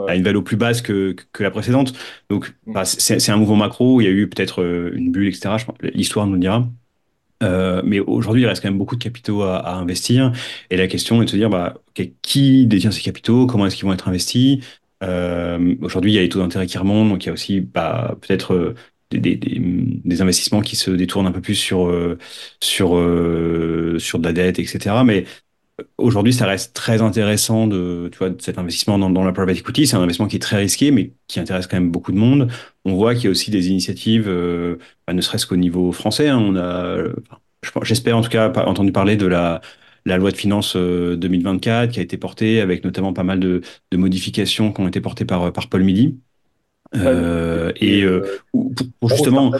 [0.09, 1.93] à une valeur plus basse que, que, la précédente.
[2.29, 2.73] Donc, mm.
[2.73, 4.01] bah, c'est un mouvement macro.
[4.01, 5.57] Il y a eu peut-être euh, une bulle, etc.
[5.95, 6.67] L'histoire nous le dira.
[7.43, 10.33] Euh, mais aujourd'hui, il reste quand même beaucoup de capitaux à, à, investir.
[10.71, 11.75] Et la question est de se dire, bah,
[12.23, 13.47] qui détient ces capitaux?
[13.47, 14.59] Comment est-ce qu'ils vont être investis?
[15.03, 17.09] Euh, Aujourd'hui, il y a les taux d'intérêt qui remontent.
[17.11, 18.75] Donc, il y a aussi bah, peut-être euh,
[19.11, 21.93] des, des, des, investissements qui se détournent un peu plus sur,
[22.61, 22.91] sur,
[23.99, 24.97] sur de la dette, etc.
[25.05, 25.25] Mais
[25.99, 29.59] Aujourd'hui, ça reste très intéressant de, tu vois, de cet investissement dans, dans la private
[29.59, 29.87] equity.
[29.87, 32.51] C'est un investissement qui est très risqué, mais qui intéresse quand même beaucoup de monde.
[32.85, 36.29] On voit qu'il y a aussi des initiatives, euh, bah, ne serait-ce qu'au niveau français.
[36.29, 36.39] Hein.
[36.39, 36.97] on a,
[37.83, 39.61] j'espère en tout cas, entendu parler de la,
[40.07, 43.61] la loi de finances 2024 euh, qui a été portée avec notamment pas mal de,
[43.91, 46.19] de modifications qui ont été portées par, par Paul Midi.
[46.97, 48.05] Euh, et
[48.53, 49.53] pour, pour, justement,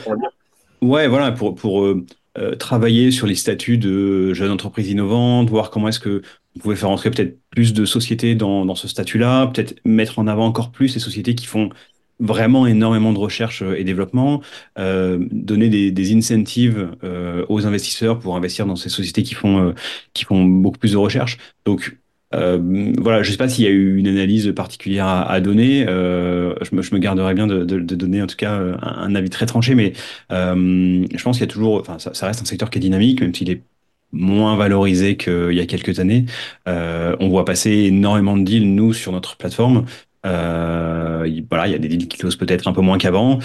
[0.83, 1.95] ouais, voilà, pour, pour
[2.39, 6.23] euh, travailler sur les statuts de jeunes entreprises innovantes, voir comment est-ce que
[6.55, 10.27] vous pouvez faire entrer peut-être plus de sociétés dans, dans ce statut-là, peut-être mettre en
[10.27, 11.71] avant encore plus les sociétés qui font
[12.21, 14.43] vraiment énormément de recherche et développement,
[14.79, 19.69] euh, donner des, des incentives euh, aux investisseurs pour investir dans ces sociétés qui font,
[19.69, 19.73] euh,
[20.13, 21.39] qui font beaucoup plus de recherche.
[21.65, 21.97] Donc,
[22.33, 25.87] euh, voilà, je ne sais pas s'il y a eu une analyse particulière à, donner.
[25.89, 28.79] Euh, je, me, je, me, garderais bien de, de, de, donner en tout cas un,
[28.81, 29.95] un, avis très tranché, mais
[30.31, 32.81] euh, je pense qu'il y a toujours, enfin, ça, ça, reste un secteur qui est
[32.81, 33.63] dynamique, même s'il est
[34.13, 36.27] moins valorisé qu'il y a quelques années.
[36.69, 39.87] Euh, on voit passer énormément de deals nous sur notre plateforme.
[40.27, 43.41] Euh, voilà, il y a des deals qui closent peut-être un peu moins qu'avant,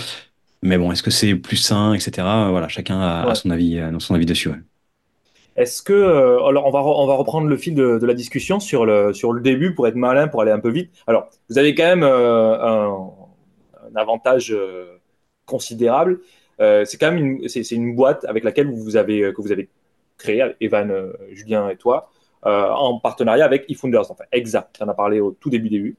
[0.61, 2.11] mais bon, est-ce que c'est plus sain, etc.
[2.49, 4.49] Voilà, chacun a, a son avis, son avis dessus.
[4.49, 4.57] Ouais.
[5.55, 8.59] Est-ce que, euh, alors on va, on va reprendre le fil de, de, la discussion
[8.59, 10.91] sur le, sur le début pour être malin, pour aller un peu vite.
[11.07, 14.97] Alors, vous avez quand même euh, un, avantage euh,
[15.45, 16.19] considérable.
[16.59, 19.69] c'est quand même une, c'est, une boîte avec laquelle vous avez, que vous avez
[20.17, 22.09] créé, Evan, Julien et toi,
[22.43, 24.11] en partenariat avec eFounders.
[24.11, 24.77] Enfin, exact.
[24.81, 25.95] On en a parlé au tout début début.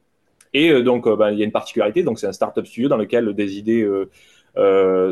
[0.53, 2.03] Et donc, ben, il y a une particularité.
[2.03, 3.89] Donc, c'est un startup studio dans lequel des idées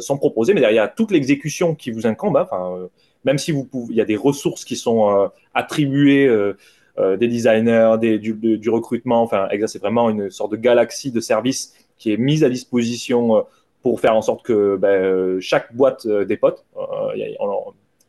[0.00, 2.36] sont proposées, mais derrière, toute l'exécution qui vous incombe.
[2.36, 2.88] Hein.
[3.24, 6.56] Même si vous y a des ressources qui sont euh, attribuées euh,
[6.98, 9.22] euh, des designers, des, du, recrutement.
[9.22, 13.44] Enfin, c'est vraiment une sorte de galaxie de services qui est mise à disposition
[13.82, 16.64] pour faire en sorte que ben, chaque boîte des potes,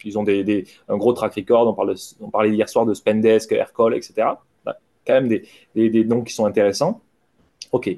[0.04, 1.75] ils ont des, un gros track record.
[2.19, 4.28] On, parlait hier soir de Spendesk, Aircall, etc.
[4.65, 4.73] Ben,
[5.06, 7.01] quand même des, des, noms qui sont intéressants.
[7.71, 7.89] Ok.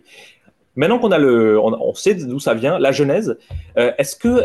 [0.75, 3.38] Maintenant qu'on a le, on, sait d'où ça vient, la genèse.
[3.75, 4.43] Est-ce que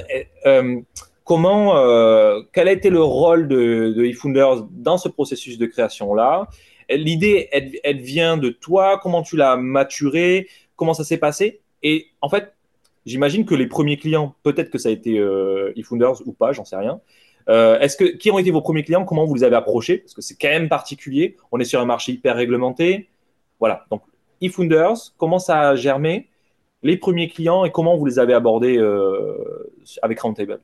[1.33, 6.47] comment, euh, quel a été le rôle de, de eFounders dans ce processus de création-là?
[6.91, 11.63] L'idée, elle, vient de toi, comment tu l'as maturée, comment ça s'est passé?
[11.83, 12.53] Et en fait,
[13.07, 16.67] j'imagine que les premiers clients, peut-être que ça a été euh, eFounders ou pas, j'en
[16.67, 17.01] sais rien.
[17.49, 19.07] Euh, est-ce que qui ont été vos premiers clients?
[19.07, 19.97] Comment vous les avez approchés?
[19.97, 21.39] Parce que c'est quand même particulier.
[21.51, 23.09] On est sur un marché hyper réglementé.
[23.59, 23.87] Voilà.
[23.91, 24.03] Donc
[24.43, 26.29] eFounders, comment ça a germé
[26.83, 28.79] Les premiers clients et comment vous les avez abordés
[30.03, 30.61] avec Roundtable?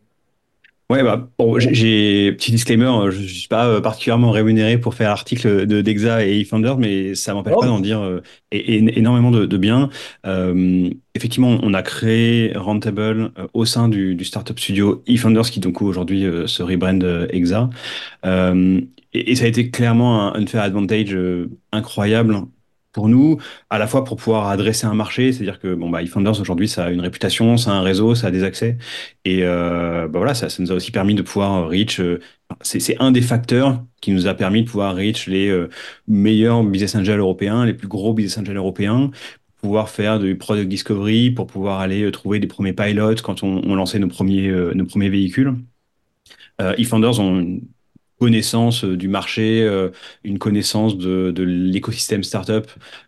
[0.91, 5.11] Ouais, bah, bon, j'ai petit disclaimer, hein, je suis pas euh, particulièrement rémunéré pour faire
[5.11, 8.23] l'article de Dexa et eFounder, mais ça m'empêche pas d'en dire euh,
[8.53, 9.91] énormément de, de bien.
[10.25, 15.61] Euh, effectivement, on a créé Rentable euh, au sein du, du startup studio eFounders, qui
[15.61, 17.69] donc aujourd'hui se rebrand Exa.
[18.25, 21.15] Et, et, ça a été clairement un unfair advantage
[21.71, 22.47] incroyable
[22.93, 23.39] pour nous,
[23.71, 26.87] à la fois pour pouvoir adresser un marché, c'est-à-dire que bon bah eFounders aujourd'hui ça
[26.87, 28.79] a une réputation, ça a un réseau, ça a des accès,
[29.25, 32.01] et euh, bah voilà ça, nous a aussi permis de pouvoir reach.
[32.01, 32.21] Euh,
[32.63, 35.69] c'est un des facteurs qui nous a permis de pouvoir reach les euh,
[36.07, 39.11] meilleurs business angels européens, les plus gros business angels européens,
[39.61, 43.75] pouvoir faire du product discovery, pour pouvoir aller euh, trouver des premiers pilotes quand on,
[43.75, 45.55] lançait nos premiers nos premiers véhicules.
[46.79, 47.61] eFounders ont
[48.19, 49.69] connaissance du marché,
[50.25, 52.67] une connaissance de, de l'écosystème startup.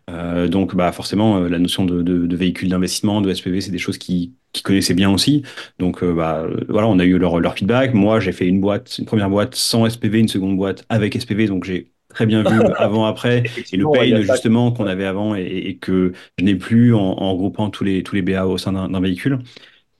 [0.09, 3.77] Euh, donc, bah, forcément, la notion de, de, de véhicule d'investissement, de SPV, c'est des
[3.77, 5.43] choses qui, qui connaissaient bien aussi.
[5.79, 7.93] Donc, bah, voilà, on a eu leur, leur feedback.
[7.93, 11.47] Moi, j'ai fait une boîte, une première boîte sans SPV, une seconde boîte avec SPV.
[11.47, 15.77] Donc, j'ai très bien vu avant, après, et le pain justement qu'on avait avant et,
[15.81, 19.39] que je n'ai plus en, regroupant tous les, tous les BA au sein d'un véhicule.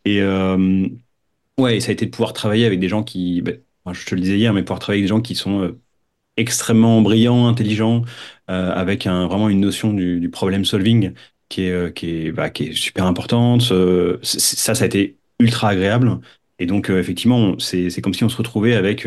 [0.05, 0.87] Et euh,
[1.59, 3.43] ouais, ça a été de pouvoir travailler avec des gens qui,
[3.91, 5.79] je te le disais hier, mais pouvoir travailler avec des gens qui sont euh,
[6.37, 8.03] extrêmement brillants, intelligents,
[8.49, 11.13] euh, avec vraiment une notion du, problem solving
[11.49, 13.61] qui est, qui est, bah, qui est super importante.
[14.23, 16.19] ça, ça a été ultra agréable.
[16.59, 19.05] Et donc, effectivement, c'est comme si on se retrouvait avec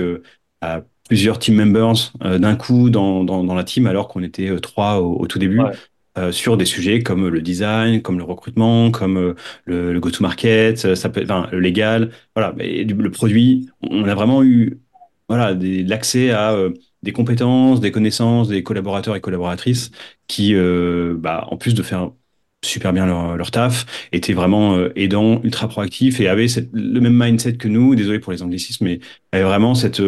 [1.09, 5.27] plusieurs team members euh, d'un coup dans, la team alors qu'on était euh, trois au,
[5.27, 5.61] tout début.
[6.17, 10.95] Euh, sur des sujets comme le design, comme le recrutement, comme euh, le, le go-to-market,
[10.95, 13.69] ça peut, enfin, le légal, voilà, mais le produit.
[13.83, 14.79] On a vraiment eu,
[15.29, 16.57] voilà, l'accès à
[17.03, 19.91] des compétences, des connaissances, des collaborateurs et collaboratrices
[20.29, 20.55] qui,
[21.17, 22.13] bah, en plus de faire
[22.65, 27.57] super bien leur, leur taf, étaient vraiment aidants, ultra proactifs et avaient le même mindset
[27.57, 27.97] que nous.
[27.97, 29.01] Désolé pour les anglicismes, mais
[29.33, 30.01] avaient vraiment cette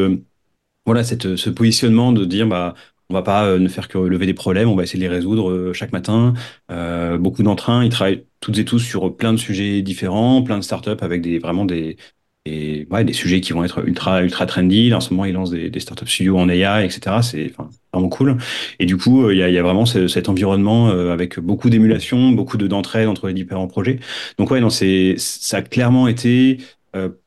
[0.87, 2.75] voilà, cette, ce positionnement de dire, bah,
[3.11, 5.15] on va pas euh, ne faire que lever des problèmes, on va essayer de les
[5.15, 6.35] résoudre euh, chaque matin.
[6.71, 10.65] Euh, beaucoup d'entrains, ils travaillent toutes et tous sur plein de sujets différents, plein de
[10.65, 11.97] startups avec des vraiment des
[12.49, 14.95] et, ouais, des sujets qui vont être ultra ultra trendy.
[14.95, 17.23] en ce moment, ils lancent des, des startups studios en AI, etc.
[17.23, 17.53] C'est
[17.93, 18.37] vraiment cool.
[18.79, 22.57] Et du coup, il y a, y a, vraiment cet environnement avec beaucoup d'émulation, beaucoup
[22.57, 23.99] de d'entraide entre les différents projets.
[24.39, 26.59] Donc ouais, non, c'est ça a clairement été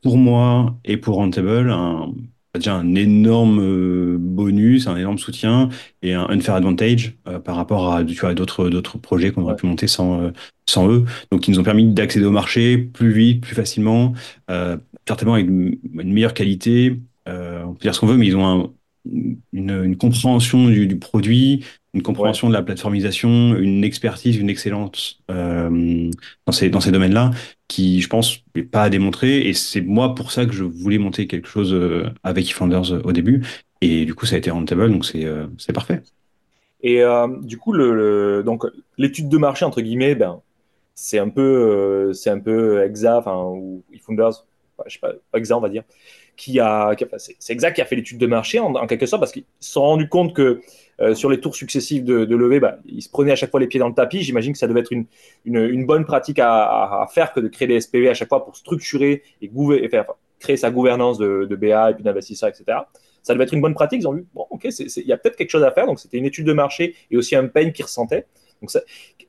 [0.01, 2.13] pour moi et pour Rentable un
[2.55, 5.69] déjà un énorme euh, bonus, un énorme soutien
[6.01, 9.55] et un unfair advantage euh, par rapport à tu vois, d'autres d'autres projets qu'on aurait
[9.55, 10.31] pu monter sans euh,
[10.67, 11.05] sans eux.
[11.31, 14.13] Donc, ils nous ont permis d'accéder au marché plus vite, plus facilement,
[15.07, 16.99] certainement avec une, meilleure qualité.
[17.25, 18.73] on peut dire ce qu'on veut, mais ils ont
[19.05, 25.21] une, une, compréhension du, du, produit, une compréhension de la plateformisation, une expertise, une excellence
[25.31, 26.09] euh,
[26.45, 27.31] dans ces, dans ces domaines-là,
[27.67, 29.47] qui, je pense, n'est pas à démontrer.
[29.47, 33.01] Et c'est moi pour ça que je voulais monter quelque chose euh, avec eFounders euh,
[33.03, 33.43] au début.
[33.81, 36.01] Et du coup, ça a été rentable, donc c'est euh, parfait.
[36.81, 38.65] Et euh, du coup, le, donc
[38.97, 40.41] l'étude de marché entre guillemets, ben,
[40.95, 44.45] c'est un peu, c'est un peu Exa, enfin ou eFounders,
[44.85, 45.83] je sais pas, Exa on va dire,
[46.39, 49.43] qui a, c'est Exact qui a fait l'étude de marché en, quelque sorte parce qu'ils
[49.59, 50.61] se sont rendus compte que
[51.01, 53.67] euh, sur les tours successifs de, levée, bah, ils se prenaient à chaque fois les
[53.67, 54.21] pieds dans le tapis.
[54.21, 55.05] J'imagine que ça devait être une,
[55.45, 59.21] une, bonne pratique à, faire que de créer des SPV à chaque fois pour structurer
[59.41, 59.89] et, et
[60.39, 62.79] créer sa gouvernance de, BA et puis d'investisseurs, etc.
[63.21, 64.01] Ça devait être une bonne pratique.
[64.01, 65.85] Ils ont vu, bon, ok, il y a peut-être quelque chose à faire.
[65.85, 68.25] Donc, c'était une étude de marché et aussi un pain qu'ils ressentaient.
[68.61, 68.71] Donc,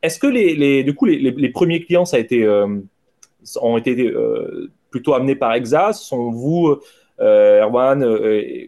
[0.02, 2.78] est-ce que les, les, du coup, les, les, premiers clients, ça a été, euh,
[3.60, 5.92] ont été euh, plutôt amenés par Exa?
[5.92, 6.76] Sont vous,
[7.20, 8.66] Erwan, euh,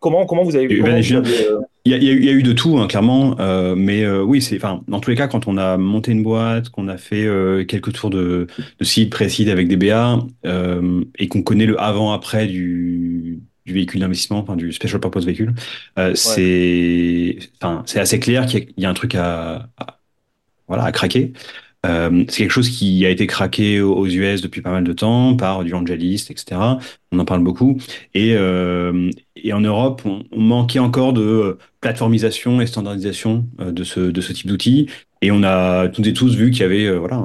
[0.00, 0.82] comment, comment vous avez vu
[1.84, 3.36] il y, a, y, a, eu de tout, hein, clairement.
[3.40, 6.22] Euh, mais euh, oui, c'est, enfin, dans tous les cas, quand on a monté une
[6.22, 8.46] boîte, qu'on a fait euh, quelques tours de,
[8.78, 14.00] de seed, pré-seed avec des BA, euh, et qu'on connaît le avant-après du, du véhicule
[14.00, 15.54] d'investissement, enfin, du special purpose véhicule,
[15.98, 16.14] euh, ouais.
[16.14, 19.98] c'est, enfin, c'est assez clair qu'il y, y, a un truc à, à
[20.66, 21.32] voilà, à craquer.
[21.86, 25.36] Euh, c'est quelque chose qui a été craqué aux US depuis pas mal de temps
[25.36, 26.60] par du Angelist, etc.
[27.12, 27.78] On en parle beaucoup.
[28.14, 29.10] Et, euh,
[29.52, 34.88] en Europe, on, on, manquait encore de plateformisation et standardisation euh, de ce, type d'outils.
[35.22, 37.16] Et on a toutes et tous vu qu'il y avait euh, voilà,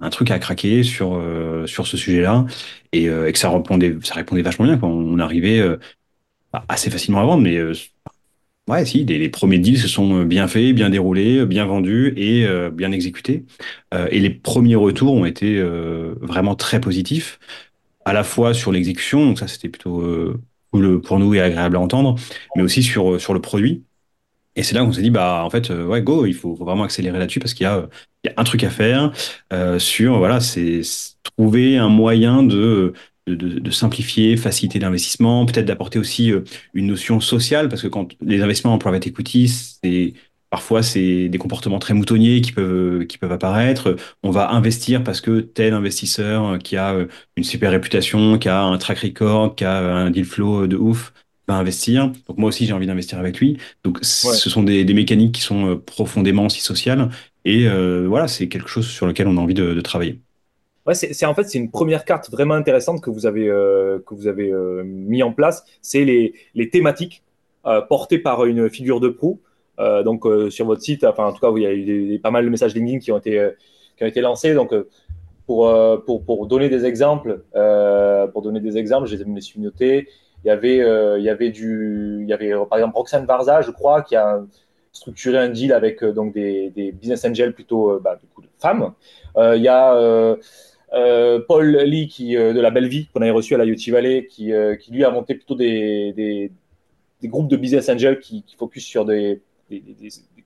[0.00, 2.46] un, truc à craquer sur, euh, ce sujet-là
[2.92, 4.78] et, que ça répondait, ça répondait vachement bien.
[4.78, 5.62] Quand on arrivait
[6.68, 7.58] assez facilement à vendre, mais
[8.68, 12.70] Ouais, si, les, premiers deals se sont bien faits, bien déroulés, bien vendus et euh,
[12.70, 13.44] bien exécutés.
[13.92, 17.40] Euh, et les premiers retours ont été euh, vraiment très positifs,
[18.04, 20.04] à la fois sur l'exécution, donc ça c'était plutôt
[20.72, 22.16] cool pour nous et agréable à entendre,
[22.56, 23.84] mais aussi sur, sur le produit.
[24.56, 27.18] Et c'est là qu'on s'est dit, bah en fait, ouais, go, il faut, vraiment accélérer
[27.18, 27.88] là-dessus parce qu'il y a,
[28.24, 29.12] y a un truc à faire
[29.78, 30.82] sur, voilà, c'est
[31.24, 32.92] trouver un moyen de
[33.26, 36.42] de, de, de, simplifier, faciliter l'investissement, peut-être d'apporter aussi euh,
[36.74, 40.14] une notion sociale, parce que quand les investissements en private equity, c'est
[40.52, 43.96] parfois c'est des comportements très moutonniers qui peuvent qui peuvent apparaître.
[44.22, 47.06] On va investir parce que tel investisseur qui a euh,
[47.36, 51.14] une super réputation, qui a un track record, qui a un deal flow de ouf,
[51.48, 52.12] va investir.
[52.28, 53.56] Donc moi aussi j'ai envie d'investir avec lui.
[53.82, 54.04] Donc ouais.
[54.04, 57.08] ce sont des, des, mécaniques qui sont euh, profondément aussi sociales.
[57.46, 60.20] Et euh, voilà, c'est quelque chose sur lequel on a envie de, de travailler.
[60.94, 64.26] C'est en fait c'est une première carte vraiment intéressante que vous avez euh, que vous
[64.26, 65.64] avez euh, mis en place.
[65.80, 67.22] C'est les, les thématiques
[67.66, 69.40] euh, portées par une figure de proue.
[69.78, 72.44] Euh, donc sur votre site, enfin en tout cas, il y a eu pas mal
[72.44, 73.50] de messages LinkedIn qui ont été
[73.96, 74.54] qui ont été lancés.
[74.54, 74.74] Donc
[75.46, 75.72] pour
[76.04, 77.42] pour pour donner des exemples,
[78.32, 80.08] pour donner des exemples, je les suis notés.
[80.44, 80.78] il y avait,
[81.18, 84.42] il y avait du, il y avait par exemple Roxane Varza, je crois, qui a
[84.92, 88.92] structuré un deal avec donc des, des business angels plutôt bah, de femmes.
[89.36, 90.36] Il y a
[91.48, 94.52] Paul Lee qui, de la Belle Vie qu'on avait reçu à la IoT Valley, qui,
[94.80, 96.50] qui lui a monté plutôt des,
[97.24, 99.40] groupes de business angels qui, qui focus sur des,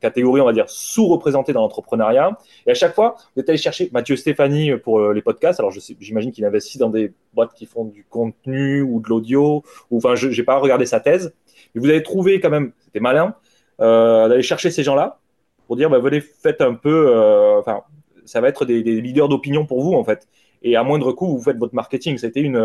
[0.01, 2.39] catégories, on va dire, sous-représentées dans l'entrepreneuriat.
[2.67, 5.61] Et à chaque fois, vous êtes allé chercher Mathieu Stéphanie pour euh, les podcasts.
[5.61, 9.65] Alors, j'imagine qu'il investit dans des boîtes qui font du contenu ou de l'audio.
[9.91, 11.35] Ou, enfin, je n'ai pas regardé sa thèse.
[11.75, 13.35] Mais vous avez trouvé quand même, c'était malin,
[13.81, 15.19] euh, d'aller chercher ces gens-là
[15.67, 17.83] pour dire, bah, venez, faites un peu, euh, enfin,
[18.27, 20.29] ça va être des, leaders d'opinion pour vous, en fait.
[20.63, 22.19] Et à moindre coût, vous faites votre marketing.
[22.19, 22.61] Ça a été une,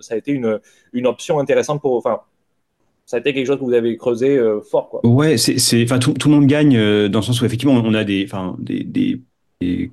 [0.00, 0.60] ça a été une,
[0.92, 2.20] une option intéressante pour, enfin,
[3.08, 4.90] ça a été quelque chose que vous avez creusé euh, fort.
[4.90, 5.00] Quoi.
[5.02, 7.94] Ouais, c'est, enfin, tout, tout, le monde gagne euh, dans le sens où effectivement on
[7.94, 8.28] a des,
[8.58, 9.22] des,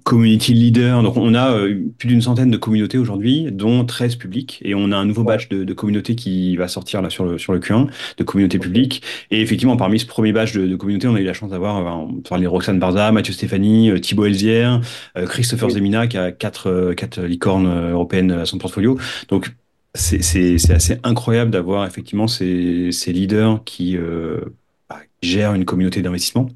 [0.03, 1.01] community leaders.
[1.01, 4.91] Donc on a euh, plus d'une centaine de communautés aujourd'hui, dont 13 publiques, et on
[4.91, 7.59] a un nouveau batch de, de communautés qui va sortir là sur le sur le
[7.59, 9.01] Q1 de communautés publiques.
[9.31, 12.09] Et effectivement, parmi ce premier batch de, de communautés, on a eu la chance d'avoir
[12.31, 14.81] euh, les Roxane Barza, Mathieu Stéphanie, Thibaut Elzière,
[15.15, 18.97] Christopher Zemina qui a quatre quatre licornes européennes à son portfolio.
[19.29, 19.51] Donc
[19.95, 24.41] c'est assez incroyable d'avoir effectivement ces, ces, leaders qui, euh,
[24.89, 26.49] bah, gèrent une communauté d'investissement.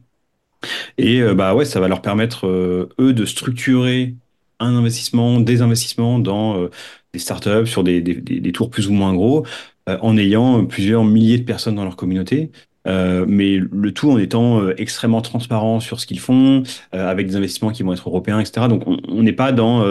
[0.98, 4.16] Et euh, bah ouais, ça va leur permettre euh, eux de structurer
[4.60, 6.68] un investissement, des investissements dans
[7.14, 9.46] des startups sur des, tours plus ou moins gros,
[9.88, 12.52] en ayant plusieurs milliers de personnes dans leur communauté.
[12.88, 16.64] Euh, mais le tout en étant euh, extrêmement transparent sur ce qu'ils font,
[16.94, 18.68] euh, avec des investissements qui vont être européens, etc.
[18.68, 19.84] Donc on n'est pas dans,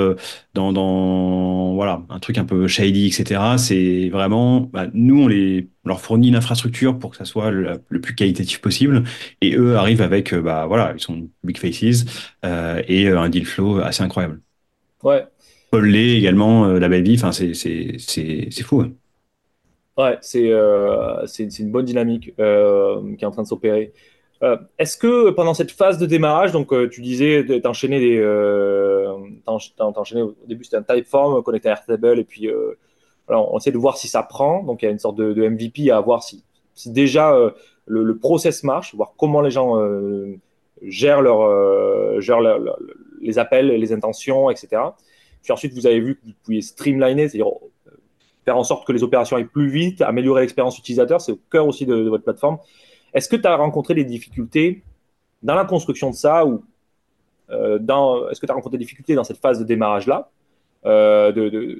[0.55, 3.40] dans, dans voilà un truc un peu shady, etc.
[3.59, 7.79] C'est vraiment bah, nous on les leur fournit une infrastructure pour que ça soit le,
[8.01, 9.05] plus qualitatif possible,
[9.40, 12.05] et eux arrivent avec bah voilà ils sont big faces
[12.44, 14.40] et un deal flow assez incroyable.
[15.03, 15.24] Ouais.
[15.70, 18.81] Paul Lay également, la belle vie, enfin c'est c'est c'est fou.
[18.81, 18.92] Hein.
[19.98, 21.26] Ouais, c'est euh,
[21.58, 23.92] une bonne dynamique euh, qui est en train de s'opérer.
[24.44, 28.24] Euh, est-ce que pendant cette phase de démarrage, donc euh, tu disais, tu enchaîné des,
[29.46, 32.48] enchaîné, au début c'était un typeform connecté à Airtable et puis
[33.28, 34.62] alors, on essaie de voir si ça prend.
[34.62, 37.37] Donc il y a une sorte de, MVP à voir si, si déjà
[37.87, 39.74] le, process marche, voir comment les gens
[40.80, 42.40] gèrent, leur, gèrent
[43.20, 44.80] les appels, les intentions, etc.
[45.42, 47.50] Puis ensuite vous avez vu que vous pouviez streamliner, c'est-à-dire
[48.48, 51.66] faire en sorte que les opérations aillent plus vite, améliorer l'expérience utilisateur, c'est au cœur
[51.66, 52.56] aussi de, votre plateforme.
[53.12, 54.82] Est-ce que tu as rencontré des difficultés
[55.42, 56.64] dans la construction de ça ou
[57.50, 57.78] euh,
[58.30, 60.30] est-ce que tu as rencontré des difficultés dans cette phase de démarrage-là
[60.87, 61.76] euh,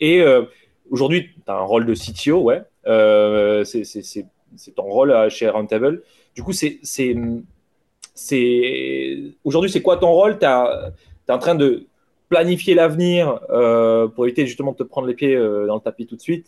[0.00, 0.44] Et euh,
[0.88, 2.62] aujourd'hui, tu as un rôle de CTO, ouais.
[3.64, 6.04] c'est ton rôle chez Roundtable.
[6.36, 6.78] Du coup, c'est,
[9.42, 10.38] aujourd'hui, c'est quoi ton rôle?
[10.38, 11.86] Tu es en train de
[12.32, 16.06] planifier l'avenir euh, pour éviter justement de te prendre les pieds euh, dans le tapis
[16.06, 16.46] tout de suite?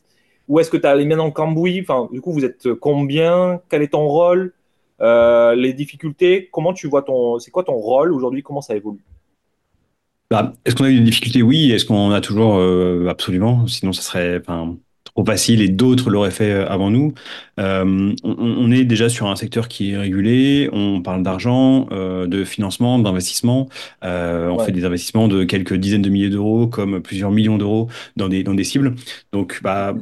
[0.49, 1.81] Ou est-ce que tu as les mains dans le cambouis?
[1.83, 3.61] Enfin, Du coup, vous êtes combien?
[3.69, 4.55] Quel est ton rôle?
[5.03, 7.39] Euh, Les difficultés Comment tu vois ton.
[7.39, 8.43] C'est quoi ton rôle aujourd'hui?
[8.43, 9.05] Comment ça évolue?
[10.31, 11.43] Bah, Est-ce qu'on a eu des difficultés?
[11.43, 11.71] Oui.
[11.73, 12.61] Est-ce qu'on a toujours?
[13.09, 13.67] Absolument.
[13.67, 14.41] Sinon, ça serait
[15.15, 17.15] trop facile et d'autres l'auraient fait euh, avant nous.
[17.61, 22.45] Euh, on, est déjà sur un secteur qui est régulé, on parle d'argent, euh, de
[22.45, 23.69] financement, d'investissement.
[24.03, 28.29] on fait des investissements de quelques dizaines de milliers d'euros comme plusieurs millions d'euros dans
[28.29, 28.95] des, dans des cibles.
[29.33, 29.95] Donc, bah,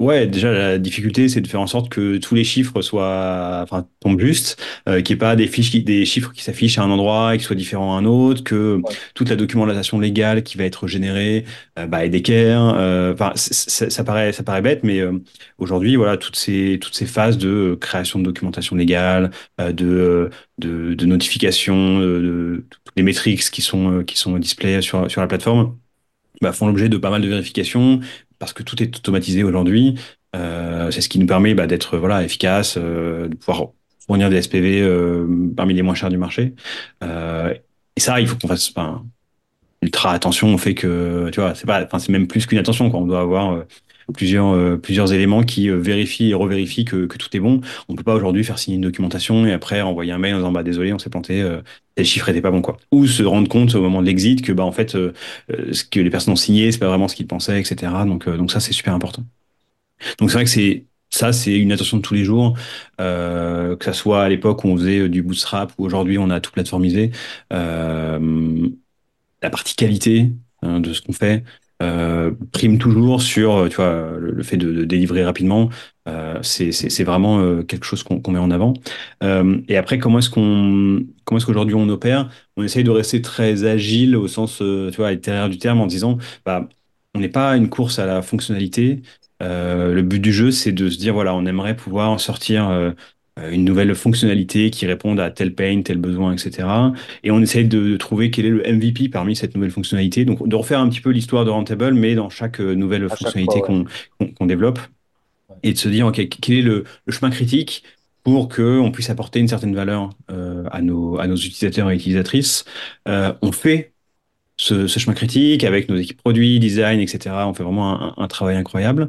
[0.00, 3.86] Ouais, déjà la difficulté, c'est de faire en sorte que tous les chiffres soient, enfin,
[4.00, 4.58] tombent juste,
[4.88, 7.38] euh, qu'il n'y ait pas des fiches, des chiffres qui s'affichent à un endroit et
[7.38, 8.80] qui soient différents à un autre, que
[9.14, 11.44] toute la documentation légale qui va être générée
[11.78, 12.62] euh, bah, est d'équerre.
[12.78, 15.18] Euh, enfin, ça paraît, ça paraît bête, mais euh,
[15.58, 21.06] aujourd'hui, voilà, toutes ces toutes ces phases de création de documentation légale, de de, de
[21.06, 25.76] notification, de, toutes les métriques qui sont qui sont display sur sur la plateforme.
[26.40, 28.00] Bah, font l'objet de pas mal de vérifications,
[28.40, 29.94] parce que tout est automatisé aujourd'hui.
[30.34, 33.68] Euh, c'est ce qui nous permet bah, d'être voilà efficace, euh, de pouvoir
[34.04, 36.54] fournir des SPV euh, parmi les moins chers du marché.
[37.02, 38.72] Et ça, il faut qu'on fasse
[39.82, 42.90] ultra attention On fait que tu vois, c'est même plus qu'une attention.
[42.90, 43.00] Quoi.
[43.00, 43.64] On doit avoir
[44.12, 47.60] plusieurs, euh, plusieurs éléments qui euh, vérifient et revérifient que, que, tout est bon.
[47.88, 50.52] On peut pas aujourd'hui faire signer une documentation et après envoyer un mail en disant
[50.52, 51.60] bah désolé, on s'est planté, euh,
[51.94, 52.76] tel chiffre était pas bon quoi.
[52.92, 56.10] Ou se rendre compte au moment de l'exit que bah en fait ce que les
[56.10, 57.92] personnes ont signé c'est pas vraiment ce qu'ils pensaient, etc.
[58.06, 59.24] Donc donc ça c'est super important.
[60.18, 62.56] Donc c'est vrai que c'est ça, c'est une attention de tous les jours,
[62.98, 66.52] que ça soit à l'époque où on faisait du bootstrap ou aujourd'hui on a tout
[66.52, 67.10] plateformisé.
[69.42, 70.32] La partie qualité
[70.62, 71.44] hein, de ce qu'on fait,
[71.82, 75.70] euh, prime toujours sur euh, tu vois, le, fait de, délivrer rapidement.
[76.08, 78.74] Euh, c'est vraiment quelque chose qu'on met en avant.
[79.22, 81.04] et après, comment est-ce qu'on
[81.36, 82.28] est-ce qu'aujourd'hui on opère?
[82.56, 86.18] On essaye de rester très agile au sens tu vois littéraire du terme en disant
[86.44, 86.68] bah
[87.14, 89.02] on n'est pas une course à la fonctionnalité.
[89.40, 92.94] le but du jeu, c'est de se dire, voilà, on aimerait pouvoir sortir
[93.36, 96.68] une nouvelle fonctionnalité qui réponde à tel pain, tel besoin, etc.
[97.22, 100.24] Et on essaye de, trouver quel est le MVP parmi cette nouvelle fonctionnalité.
[100.24, 104.46] Donc, de refaire un petit peu l'histoire de Rentable, mais dans chaque nouvelle fonctionnalité qu'on
[104.46, 104.78] développe.
[105.62, 107.82] Et de se dire, OK, quel est le, chemin critique
[108.22, 112.64] pour qu'on puisse apporter une certaine valeur à, nos, à nos utilisateurs et utilisatrices.
[113.06, 113.92] on fait
[114.60, 117.34] ce, chemin critique avec nos équipes produits, design, etc.
[117.46, 119.08] On fait vraiment un, travail incroyable.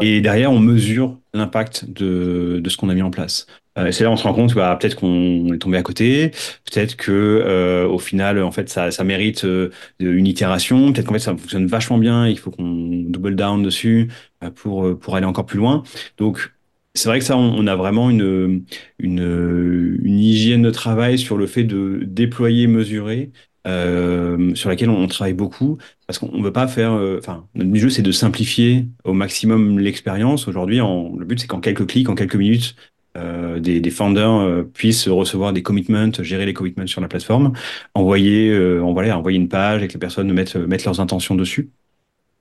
[0.00, 3.46] Et derrière, on mesure l'impact de, de, ce qu'on a mis en place.
[3.78, 6.30] Euh, c'est là on se rend compte bah, peut-être qu'on est tombé à côté,
[6.64, 11.14] peut-être que euh, au final, en fait, ça, ça mérite euh, une itération, peut-être qu'en
[11.14, 14.10] fait, ça fonctionne vachement bien, il faut qu'on double down dessus
[14.44, 15.82] euh, pour, pour aller encore plus loin.
[16.18, 16.52] Donc,
[16.94, 18.64] c'est vrai que ça, on, a vraiment une,
[18.98, 23.30] une, une hygiène de travail sur le fait de déployer, mesurer,
[23.66, 26.92] euh, sur laquelle on, travaille beaucoup parce qu'on ne veut pas faire.
[26.92, 30.48] Euh, enfin, notre jeu, c'est de simplifier au maximum l'expérience.
[30.48, 32.74] Aujourd'hui, le but, c'est qu'en quelques clics, en quelques minutes,
[33.18, 37.52] euh, des, des founders puissent recevoir des commitments, gérer les commitments sur la plateforme,
[37.94, 41.70] envoyer, envoyer, envoyer une page et que les personnes mettent, mettent leurs intentions dessus.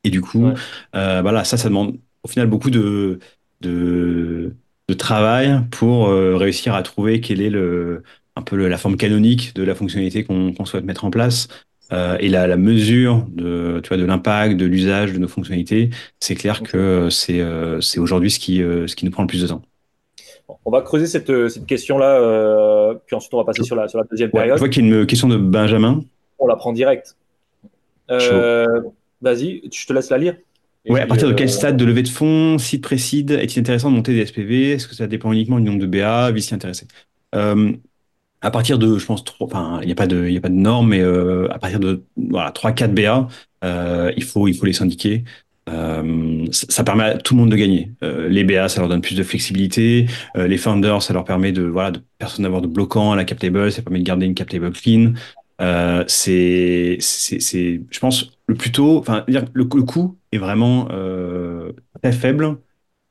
[0.06, 0.48] Et du coup,
[0.94, 3.20] voilà, ça, ça demande au final beaucoup de,
[3.62, 4.56] de,
[4.88, 8.04] de travail pour réussir à trouver quel est le,
[8.40, 11.48] un peu la forme canonique de la fonctionnalité qu'on souhaite mettre en place.
[11.92, 16.36] Euh, et la, mesure de, tu vois, de l'impact, de l'usage de nos fonctionnalités, c'est
[16.36, 19.42] clair que c'est euh, c'est aujourd'hui ce qui, euh, ce qui nous prend le plus
[19.42, 19.64] de temps.
[20.66, 24.06] On va creuser cette, cette question-là, puis ensuite on va passer sur la, sur la
[24.06, 24.56] deuxième période.
[24.56, 26.02] je vois qu'il y a une question de Benjamin.
[26.38, 27.16] On la prend direct.
[28.08, 30.36] Vas-y, je te laisse la lire.
[30.88, 33.96] Ouais, à partir de quel stade de levée de fonds, site précide, est-il intéressant de
[33.96, 36.88] monter des SPV Est-ce que ça dépend uniquement du nombre de BA, VC intéressé
[38.42, 40.54] à partir de, je pense, enfin, il n'y a pas de, il a pas de
[40.54, 43.28] norme, mais euh, à partir de voilà, 3-4 BA,
[43.64, 45.24] euh, il faut, il faut les syndiquer.
[45.70, 47.92] Euh, ça, permet à tout le monde de gagner.
[48.04, 50.08] Euh, les BA, ça leur donne plus de flexibilité.
[50.36, 53.24] Euh, les founders, ça leur permet de, voilà, de personne d'avoir de bloquant à la
[53.26, 55.14] cap table, ça permet de garder une cap table clean.
[56.08, 60.88] c'est, c'est, c'est, je pense, le plus tôt, enfin, le, coût est vraiment
[62.02, 62.58] très faible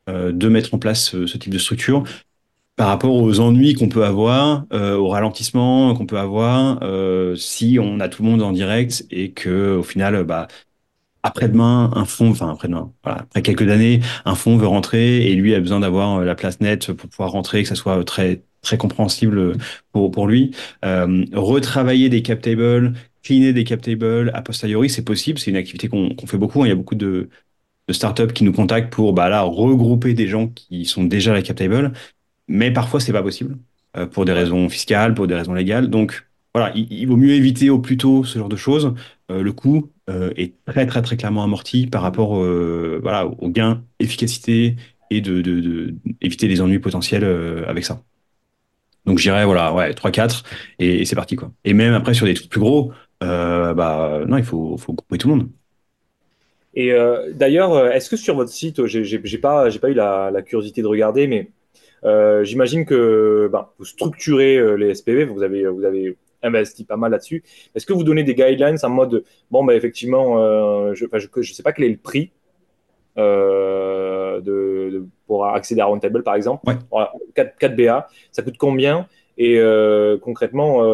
[0.09, 2.05] de mettre en place ce, ce type de structure
[2.79, 7.79] par rapport aux ennuis qu'on peut avoir, euh, au ralentissement qu'on peut avoir, euh, si
[7.81, 10.47] on a tout le monde en direct et que au final, bah,
[11.25, 15.55] après-demain, un fonds, enfin après-demain, voilà, après quelques années, un fonds veut rentrer et lui
[15.55, 18.79] a besoin d'avoir euh, la place nette pour pouvoir rentrer, que ça soit très très
[18.79, 19.57] compréhensible
[19.93, 20.53] pour pour lui.
[20.85, 25.57] Euh, retravailler des cap tables, cleaner des cap tables a posteriori, c'est possible, c'est une
[25.57, 26.63] activité qu'on qu'on fait beaucoup.
[26.63, 26.67] Hein.
[26.67, 27.29] Il y a beaucoup de
[27.89, 31.35] de startups qui nous contactent pour bah là regrouper des gens qui sont déjà à
[31.35, 31.93] la cap table
[32.49, 33.57] mais parfois c'est pas possible
[33.97, 35.89] euh, pour des raisons fiscales, pour des raisons légales.
[35.89, 38.95] Donc voilà, il, vaut mieux éviter au plus tôt ce genre de choses.
[39.31, 42.35] Euh, le coût euh, est très très très clairement amorti par rapport
[43.03, 44.77] voilà, au gain efficacité
[45.11, 47.25] et de, de, éviter les ennuis potentiels
[47.67, 48.03] avec ça.
[49.07, 50.43] Donc j'irais voilà, ouais, 3-4
[50.79, 51.53] et, c'est parti quoi.
[51.65, 55.29] Et même après sur des trucs plus gros, bah non, il faut, faut couper tout
[55.29, 55.49] le monde.
[56.75, 56.93] Et
[57.35, 61.27] d'ailleurs, est-ce que sur votre site, j'ai pas, pas eu la, la, curiosité de regarder,
[61.27, 61.51] mais
[62.05, 66.97] euh, j'imagine que ben, vous structurez euh, les SPV, vous avez, vous avez investi pas
[66.97, 67.43] mal là-dessus.
[67.75, 71.63] Est-ce que vous donnez des guidelines en mode, bon, ben, effectivement, euh, je ne sais
[71.63, 72.33] pas quel est le prix
[73.17, 76.65] de, pour accéder à Roundtable, par exemple.
[77.35, 79.09] 4, BA, ça coûte combien?
[79.37, 79.61] Et
[80.23, 80.85] concrètement,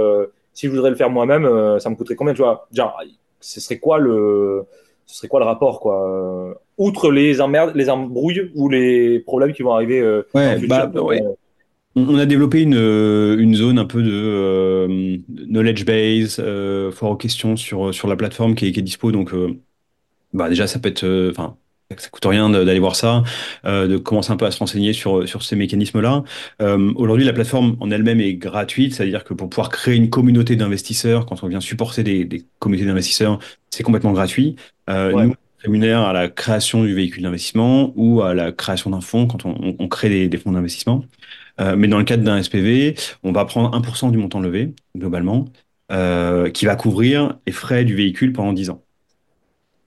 [0.54, 2.32] si je voudrais le faire moi-même, ça me coûterait combien?
[2.32, 2.98] Tu vois Genre,
[3.40, 4.64] ce serait quoi le,
[5.04, 9.62] ce serait quoi le rapport quoi outre les emmerdes, les embrouilles ou les problèmes qui
[9.62, 11.18] vont arriver euh, bah, euh,
[11.94, 16.42] On a développé une, euh, une zone un peu de knowledge base,
[16.92, 19.12] foire aux questions sur, sur la plateforme qui est, qui est dispo.
[19.12, 19.32] Donc,
[20.32, 21.56] bah, déjà, ça peut être, enfin,
[21.96, 23.22] ça coûte rien d'aller voir ça,
[23.64, 26.24] de commencer un peu à se renseigner sur, sur ces mécanismes-là.
[26.96, 31.26] Aujourd'hui, la plateforme en elle-même est gratuite, c'est-à-dire que pour pouvoir créer une communauté d'investisseurs,
[31.26, 33.38] quand on vient supporter des, des communautés d'investisseurs,
[33.70, 34.56] c'est complètement gratuit.
[34.88, 39.44] Nous, rémunère à la création du véhicule d'investissement ou à la création d'un fonds quand
[39.46, 41.04] on, crée des, fonds d'investissement.
[41.60, 45.46] Euh, mais dans le cadre d'un SPV, on va prendre 1% du montant levé, globalement,
[45.92, 48.82] euh, qui va couvrir les frais du véhicule pendant 10 ans.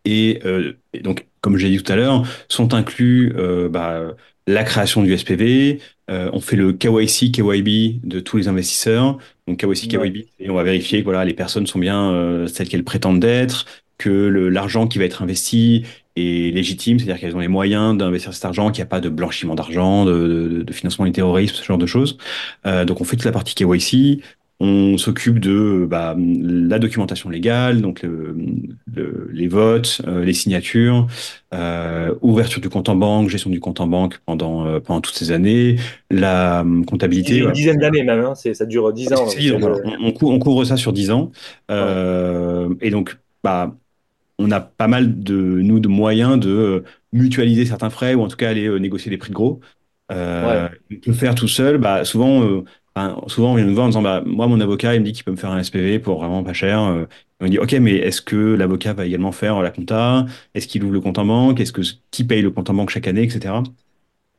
[0.05, 3.33] Et, euh, donc, comme j'ai dit tout à l'heure, sont inclus
[3.69, 4.15] bah,
[4.47, 9.17] la création du SPV, on fait le KYC, KYB de tous les investisseurs.
[9.47, 12.83] Donc KYC, KYB, et on va vérifier que voilà, les personnes sont bien celles qu'elles
[12.83, 13.65] prétendent d'être,
[13.97, 15.85] que l'argent qui va être investi
[16.15, 19.09] est légitime, c'est-à-dire qu'elles ont les moyens d'investir cet argent, qu'il n'y a pas de
[19.09, 22.17] blanchiment d'argent, de, de, financement du terrorisme, ce genre de choses.
[22.65, 24.21] Euh, donc on fait toute la partie KYC.
[24.59, 28.03] on s'occupe de bah, la documentation légale, donc
[29.31, 31.07] les votes, euh, les signatures,
[31.53, 35.15] euh, ouverture du compte en banque, gestion du compte en banque pendant, euh, pendant toutes
[35.15, 35.77] ces années,
[36.09, 37.39] la comptabilité.
[37.39, 39.25] Une dizaine d'années même, hein, ça dure dix ans.
[40.01, 41.31] on, on, couvre ça sur dix ans.
[41.69, 43.75] Et donc, bah,
[44.39, 46.83] on a pas mal de nous de moyens de
[47.13, 49.59] mutualiser certains frais ou en tout cas aller négocier des prix de gros.
[50.11, 50.69] Euh,
[51.05, 52.63] Le faire tout seul, bah, souvent
[53.27, 55.23] souvent, on vient nous voir en disant bah, Moi, mon avocat, il me dit qu'il
[55.23, 56.81] peut me faire un SPV pour vraiment pas cher.
[56.81, 57.05] Euh.
[57.39, 60.25] on me dit Ok, mais est-ce que l'avocat va également faire la compta?
[60.53, 61.59] Est-ce qu'il ouvre le compte en banque?
[61.59, 61.81] Est-ce que
[62.11, 63.53] qui paye le compte en banque chaque année, etc.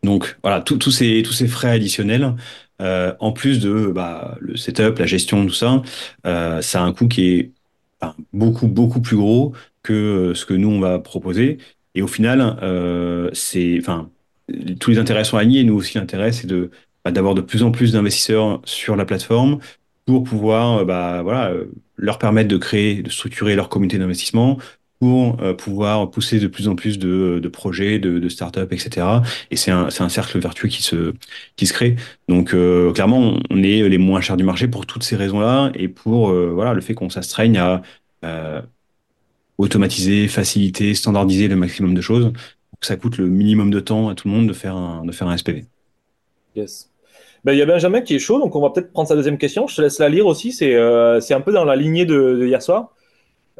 [0.05, 2.35] Donc, voilà, tous ces, tous ces frais additionnels,
[2.81, 5.83] euh, en plus de bah, le setup, la gestion, tout ça,
[6.27, 7.53] euh, ça a un coût qui est
[8.33, 11.59] beaucoup, beaucoup plus gros que ce que nous, on va proposer.
[11.95, 12.59] Et au final,
[13.35, 14.11] c'est, enfin,
[14.81, 15.61] tous les intérêts sont alignés.
[15.61, 16.71] Et nous aussi, l'intérêt, c'est de
[17.05, 19.61] bah, d'avoir de plus en plus d'investisseurs sur la plateforme
[20.07, 24.59] pour pouvoir euh, bah, voilà, euh, leur permettre de créer, de structurer leur communauté d'investissement,
[25.01, 29.07] pour euh, pouvoir pousser de plus en plus de, projets, de, startups, etc.
[29.51, 31.15] Et c'est un, cercle vertueux qui se,
[31.73, 31.97] crée.
[32.29, 32.55] Donc
[32.95, 36.75] clairement, on est les moins chers du marché pour toutes ces raisons-là et pour voilà,
[36.75, 37.83] le fait qu'on s'astreigne à
[39.59, 42.33] automatiser, faciliter, standardiser le maximum de choses
[42.71, 45.37] pour que ça coûte le minimum de temps à tout le monde de faire un,
[45.37, 45.67] SPV.
[46.55, 46.91] Yes.
[47.45, 49.39] Ben, il y a Benjamin qui est chaud, donc on va peut-être prendre sa deuxième
[49.39, 49.67] question.
[49.67, 50.53] Je te laisse la lire aussi.
[50.53, 52.95] C'est euh, un peu dans la lignée de, hier soir.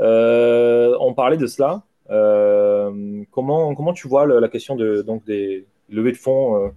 [0.01, 1.83] Euh, on parlait de cela.
[2.11, 6.73] Euh, comment, comment tu vois la question de, donc des levées de fonds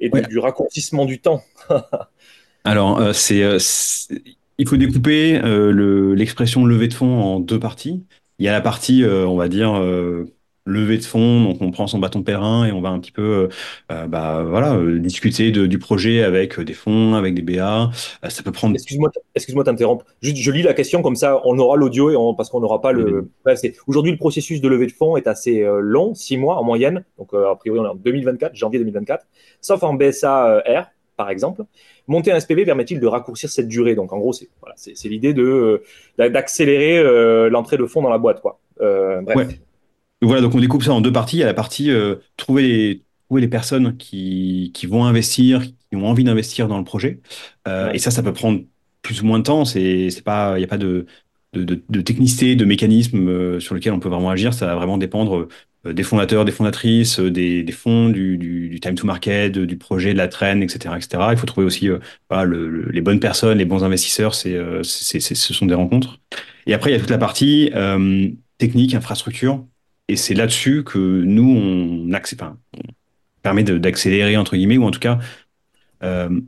[0.00, 1.42] et du raccourcissement du temps?
[2.64, 3.58] Alors, c'est
[4.56, 5.40] il faut découper
[6.16, 8.04] l'expression levée de fonds en deux parties.
[8.38, 9.74] Il y a la partie, on va dire,
[10.66, 13.22] levée de fonds, donc on prend son bâton pèlerin et on va un petit peu,
[13.22, 13.48] euh,
[13.92, 17.90] euh, bah voilà, euh, discuter de, du projet avec des fonds, avec des BA.
[18.28, 18.74] ça peut prendre.
[18.74, 20.06] Excuse-moi, excuse-moi t'interrompre.
[20.22, 22.92] Juste, je lis la question comme ça, on aura l'audio et parce qu'on n'aura pas
[22.92, 23.28] le.
[23.86, 27.04] Aujourd'hui, le processus de levée de fonds est assez long, six mois en moyenne.
[27.18, 29.26] Donc a priori, on est en 2024, janvier 2024,
[29.60, 30.86] sauf en BSA R
[31.16, 31.62] par exemple.
[32.08, 33.94] Monter un SPV permet-il de raccourcir cette durée?
[33.94, 35.82] Donc en gros, c'est voilà, l'idée de
[36.18, 38.58] d'accélérer l'entrée de fonds dans la boîte, quoi.
[38.78, 39.58] bref
[40.24, 41.36] voilà, donc on découpe ça en deux parties.
[41.36, 45.62] Il y a la partie euh, trouver, les, trouver les personnes qui, qui vont investir,
[45.62, 47.20] qui ont envie d'investir dans le projet.
[47.68, 48.60] Euh, et ça, ça peut prendre
[49.02, 49.64] plus ou moins de temps.
[49.64, 51.06] C'est, c'est pas, il n'y a pas de,
[51.52, 54.54] de, de, technicité, de mécanisme euh, sur lequel on peut vraiment agir.
[54.54, 55.48] Ça va vraiment dépendre
[55.84, 60.18] des fondateurs, des fondatrices, des, des fonds, du, du, time to market, du projet, de
[60.18, 61.22] la traîne, etc., etc.
[61.32, 61.90] Il faut trouver aussi
[62.30, 64.34] voilà, le, les bonnes personnes, les bons investisseurs.
[64.34, 66.20] C'est, c'est, c'est, ce sont des rencontres.
[66.66, 67.70] Et après, il y a toute la partie
[68.56, 69.62] technique, infrastructure.
[70.08, 72.58] Et c'est là-dessus que nous, on, enfin,
[73.42, 75.18] permet d'accélérer, entre guillemets, ou en tout cas,
[76.02, 76.40] euh,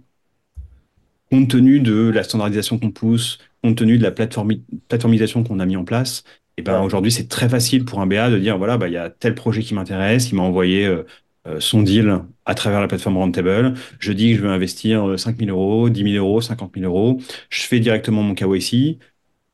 [1.30, 5.76] compte tenu de la standardisation qu'on pousse, compte tenu de la plateformisation qu'on a mis
[5.76, 6.24] en place,
[6.58, 8.96] et ben aujourd'hui, c'est très facile pour un BA de dire voilà, bah, il y
[8.96, 11.02] a tel projet qui m'intéresse, il m'a envoyé euh,
[11.46, 13.74] euh, son deal à travers la plateforme Roundtable.
[13.98, 17.20] Je dis que je veux investir 5 000 euros, 10 000 euros, 50 000 euros.
[17.50, 18.98] Je fais directement mon KYC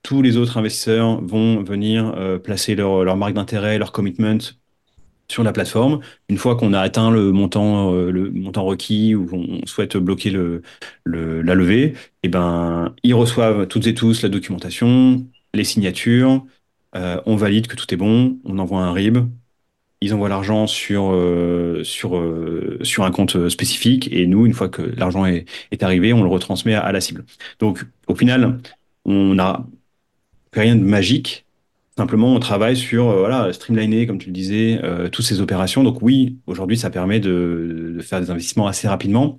[0.03, 4.39] tous les autres investisseurs vont venir euh, placer leur, leur marque d'intérêt, leur commitment
[5.29, 6.01] sur la plateforme.
[6.29, 8.11] Une fois qu'on a atteint le montant, euh,
[8.57, 10.31] requis ou qu'on souhaite bloquer
[11.07, 11.95] la levée, et
[12.25, 15.25] eh ben, ils reçoivent toutes et tous la documentation,
[15.55, 16.45] les signatures,
[16.97, 19.19] euh, on valide que tout est bon, on envoie un RIB,
[20.03, 21.17] ils envoient l'argent sur,
[21.85, 22.23] sur,
[22.83, 26.29] sur un compte spécifique et nous, une fois que l'argent est, est arrivé, on le
[26.29, 27.25] retransmet à, à la cible.
[27.61, 28.59] Donc, au final,
[29.05, 29.65] on a
[30.61, 31.47] rien de magique.
[31.97, 35.83] Simplement, on travaille sur euh, voilà, streamliner, comme tu le disais, euh, toutes ces opérations.
[35.83, 39.37] Donc oui, aujourd'hui, ça permet de, faire des investissements assez rapidement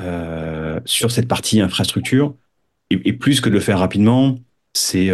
[0.00, 2.34] euh, sur cette partie infrastructure.
[2.90, 4.38] Et, plus que de le faire rapidement,
[4.74, 5.12] c'est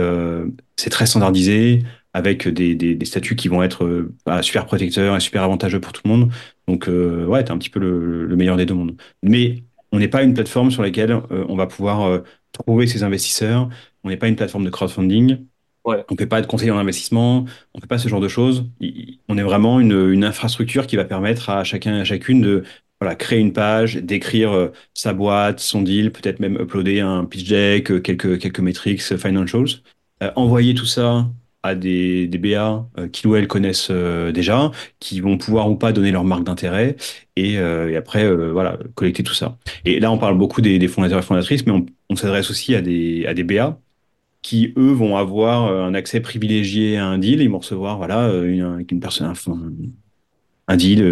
[0.90, 1.82] très standardisé,
[2.14, 6.10] avec des, statuts qui vont être bah, super protecteurs et super avantageux pour tout le
[6.10, 6.32] monde.
[6.68, 8.96] Donc ouais, tu un petit peu le, le, meilleur des deux mondes.
[9.22, 9.62] Mais
[9.92, 12.22] on n'est pas une plateforme sur laquelle on va pouvoir
[12.52, 13.68] trouver ces investisseurs,
[14.06, 15.38] on n'est pas une plateforme de crowdfunding.
[15.84, 17.44] On ne peut pas être conseiller en investissement,
[17.74, 18.64] on ne fait pas ce genre de choses.
[19.28, 22.64] On est vraiment une, infrastructure qui va permettre à chacun et à chacune de
[23.00, 27.46] voilà, créer une page, d'écrire euh, sa boîte, son deal, peut-être même uploader un pitch
[27.46, 29.82] deck, euh, quelques, quelques metrics, euh, financials,
[30.34, 31.28] envoyer tout ça
[31.62, 36.10] à des, des BA qui ou elles connaissent déjà, qui vont pouvoir ou pas donner
[36.10, 36.96] leur marque d'intérêt
[37.36, 39.58] et, après voilà collecter tout ça.
[39.84, 42.80] Et là on parle beaucoup des, fondateurs et fondatrices, mais on, on s'adresse aussi à
[42.80, 43.78] des, à des BA
[44.46, 48.28] qui eux vont avoir euh, un accès privilégié à un deal, ils vont recevoir voilà
[48.28, 48.44] euh,
[48.88, 49.32] une, personne,
[50.68, 51.02] un deal,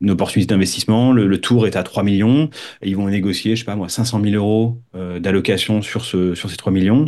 [0.00, 1.10] une opportunité d'investissement.
[1.12, 2.50] Le, tour est à 3 millions.
[2.80, 6.56] Ils vont négocier, je sais pas moi, 500 000 euros d'allocation sur, ce, sur ces
[6.56, 7.04] 3 millions.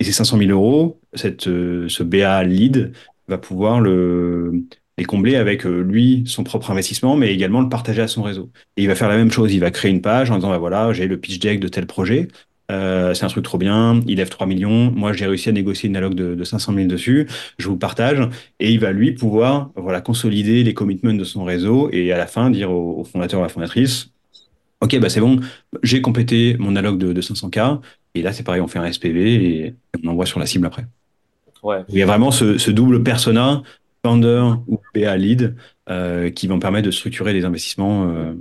[0.00, 2.92] Et ces 500 000 euros, cette, ce BA lead
[3.28, 4.64] va pouvoir le,
[4.96, 8.50] les combler avec lui, son propre investissement, mais également le partager à son réseau.
[8.78, 9.52] Et il va faire la même chose.
[9.52, 11.86] Il va créer une page en disant, bah voilà, j'ai le pitch deck de tel
[11.86, 12.28] projet.
[12.70, 15.88] Euh, c'est un truc trop bien, il lève 3 millions, moi j'ai réussi à négocier
[15.88, 18.26] une alloc de, de 500 000 dessus, je vous partage,
[18.58, 22.26] et il va lui pouvoir voilà, consolider les commitments de son réseau et à la
[22.26, 24.10] fin dire au, fondateur ou à la fondatrice,
[24.80, 25.40] ok, bah c'est bon,
[25.82, 27.80] j'ai complété mon alloc de, 500K,
[28.14, 30.86] et là c'est pareil, on fait un SPV et on envoie sur la cible après.
[31.62, 31.82] Ouais.
[31.90, 33.62] Il y a vraiment ce, double persona,
[34.02, 35.54] founder ou PA lead,
[35.90, 38.32] euh, qui vont permettre de structurer les investissements euh,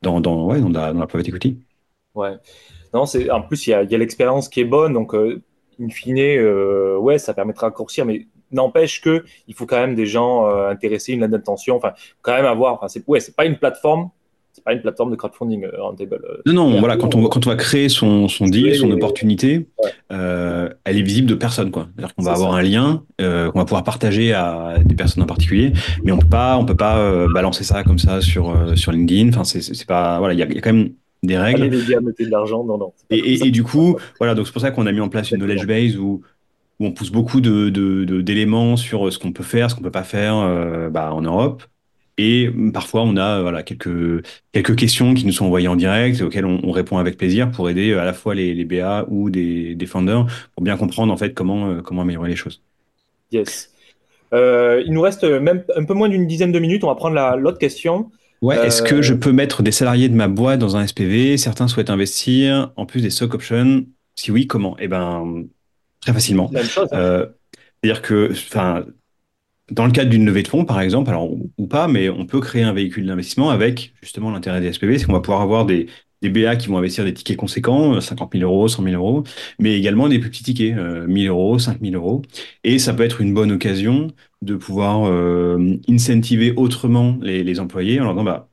[0.00, 1.58] dans, dans, ouais, dans, la, dans la private equity.
[2.14, 2.38] Ouais.
[2.94, 5.42] Non, c'est en plus il y a, l'expérience qui est bonne, donc euh,
[5.80, 9.94] in fine, euh, ouais, ça permettra de raccourcir, mais n'empêche que il faut quand même
[9.94, 12.74] des gens euh, intéressés, une lettre d'intention, enfin, quand même avoir.
[12.74, 14.10] Enfin, c'est ouais, c'est pas une plateforme.
[14.52, 16.20] C'est pas une plateforme de crowdfunding rentable.
[16.44, 19.68] Non, non, voilà, quand on, quand on va créer son, son deal, son opportunité,
[20.08, 21.86] elle est visible de personne, quoi.
[21.94, 25.72] C'est-à-dire qu'on va avoir un lien qu'on va pouvoir partager à des personnes en particulier,
[26.02, 29.28] mais on peut pas, on peut pas balancer ça comme ça sur, sur LinkedIn.
[29.28, 31.62] Enfin, c'est pas, voilà, il y, y a, quand même des règles.
[31.62, 32.92] les médias mettaient de l'argent, non, non.
[33.10, 35.38] Et, et, du coup, voilà, donc c'est pour ça qu'on a mis en place une
[35.38, 36.22] knowledge base où,
[36.78, 39.90] où on pousse beaucoup d'éléments de, d'éléments sur ce qu'on peut faire, ce qu'on peut
[39.90, 41.62] pas faire euh, bah, en Europe.
[42.18, 46.44] Et parfois, on a voilà, quelques, quelques questions qui nous sont envoyées en direct, auxquelles
[46.44, 49.74] on, on répond avec plaisir pour aider à la fois les, les BA ou des,
[49.74, 52.62] des founders pour bien comprendre en fait comment, euh, comment améliorer les choses.
[53.32, 53.70] Yes.
[54.32, 56.84] Euh, il nous reste même un peu moins d'une dizaine de minutes.
[56.84, 58.10] On va prendre l'autre question.
[58.42, 61.36] Ouais, est-ce que je euh, peux mettre des salariés de ma boîte dans un SPV
[61.36, 63.84] Certains souhaitent investir en plus des stock options.
[64.14, 64.76] Si oui, comment?
[64.78, 65.44] Eh ben,
[66.00, 66.48] très facilement.
[66.50, 66.88] Même chose.
[66.92, 66.98] Hein.
[66.98, 67.26] Euh,
[67.82, 68.84] c'est-à-dire que, enfin,
[69.70, 72.40] dans le cadre d'une levée de fonds, par exemple, alors ou pas, mais on peut
[72.40, 75.86] créer un véhicule d'investissement avec justement l'intérêt des SPV, c'est qu'on va pouvoir avoir des,
[76.22, 79.24] des BA qui vont investir des tickets conséquents, 50 euh, 000 euros, 100 000 euros,
[79.58, 82.22] mais également des plus petits tickets, 1 euh, 1000 euros, 5 000 euros.
[82.64, 84.08] Et ça peut être une bonne occasion
[84.42, 88.48] de pouvoir euh, incentiver autrement les, les employés en leur disant, bah,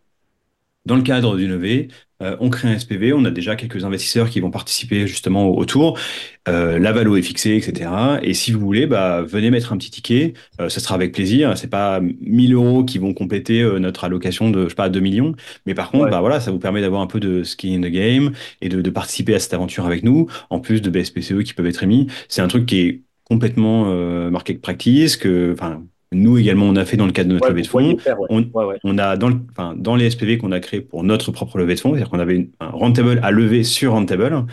[0.86, 1.90] dans le cadre d'une levée,
[2.22, 5.66] euh, on crée un SPV, on a déjà quelques investisseurs qui vont participer justement au,
[5.66, 6.00] tour,
[6.48, 7.90] euh, la valo est fixée, etc.
[8.24, 11.56] Et si vous voulez, bah, venez mettre un petit ticket, euh, ce sera avec plaisir.
[11.58, 15.36] C'est pas 1000 euros qui vont compléter notre allocation de, je sais pas, 2 millions,
[15.66, 17.92] mais par contre, bah voilà, ça vous permet d'avoir un peu de skin in the
[17.92, 21.54] game et de, de participer à cette aventure avec nous, en plus de BSPCE qui
[21.54, 22.08] peuvent être émis.
[22.30, 23.86] C'est un truc qui est complètement
[24.32, 25.84] market practice, que, enfin,
[26.14, 27.98] nous également, on a fait dans le cadre de notre levée de fonds.
[28.30, 31.76] on, a dans, le, enfin, dans les SPV qu'on a créés pour notre propre levée
[31.76, 34.46] de fonds, c'est-à-dire qu'on avait un rentable à lever sur rentable.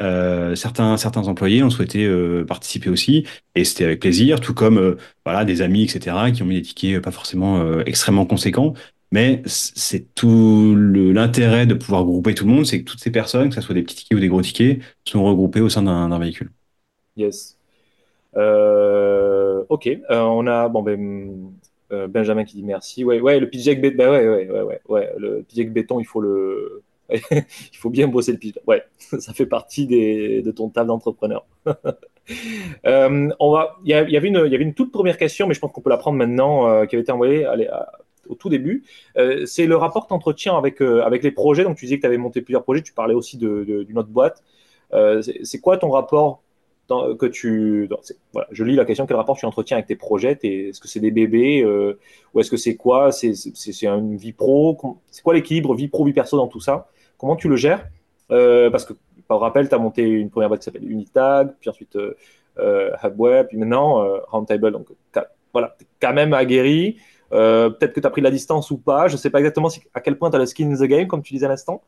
[0.00, 4.78] Euh, certains, certains employés ont souhaité euh, participer aussi, et c'était avec plaisir, tout comme
[4.78, 4.96] euh,
[5.26, 8.74] voilà des amis, etc., qui ont mis des tickets pas forcément extrêmement conséquents.
[9.12, 13.50] Mais c'est tout l'intérêt de pouvoir grouper tout le monde, c'est que toutes ces personnes,
[13.50, 16.18] que ce soit des petits tickets ou des gros tickets, sont regroupées au sein d'un
[16.18, 16.50] véhicule.
[17.16, 17.58] Yes.
[18.36, 21.52] Euh, ok, euh, on a ben,
[21.92, 23.04] euh, Benjamin qui dit merci.
[23.04, 28.54] Ouais, le béton, ben PJ béton, il faut le, il faut bien bosser le PJ.
[28.66, 28.82] Ouais,
[29.18, 31.46] ça fait partie de ton table d'entrepreneur.
[32.84, 35.60] on va, il y, avait une, il y avait une toute première question, mais je
[35.60, 37.46] pense qu'on peut la prendre maintenant, qui avait été envoyée
[38.28, 38.84] au tout début.
[39.44, 41.64] c'est le rapport d'entretien avec, avec les projets.
[41.64, 44.42] Donc, tu disais que tu avais monté plusieurs projets, tu parlais aussi d'une autre boîte.
[45.20, 46.42] c'est quoi ton rapport
[46.88, 47.88] que tu.
[48.32, 50.38] voilà, je lis la question quel rapport tu entretiens avec tes projets?
[50.42, 51.98] Est-ce que c'est des bébés euh,
[52.34, 53.12] ou est-ce que c'est quoi?
[53.12, 53.32] C'est
[53.82, 54.98] une vie pro?
[55.10, 56.88] C'est quoi l'équilibre vie pro, vie perso dans tout ça?
[57.18, 57.86] Comment tu le gères?
[58.30, 58.94] Euh, Parce que,
[59.28, 63.48] par rappel, tu as monté une première boîte qui s'appelle Unitag, puis ensuite euh, Hubweb,
[63.48, 64.72] puis maintenant Roundtable.
[64.72, 64.88] Donc,
[65.52, 66.98] voilà, tu es quand même aguerri.
[67.30, 69.08] Peut-être que tu as pris de la distance ou pas.
[69.08, 71.06] Je ne sais pas exactement à quel point tu as le skin in the game,
[71.06, 71.82] comme tu disais à l'instant.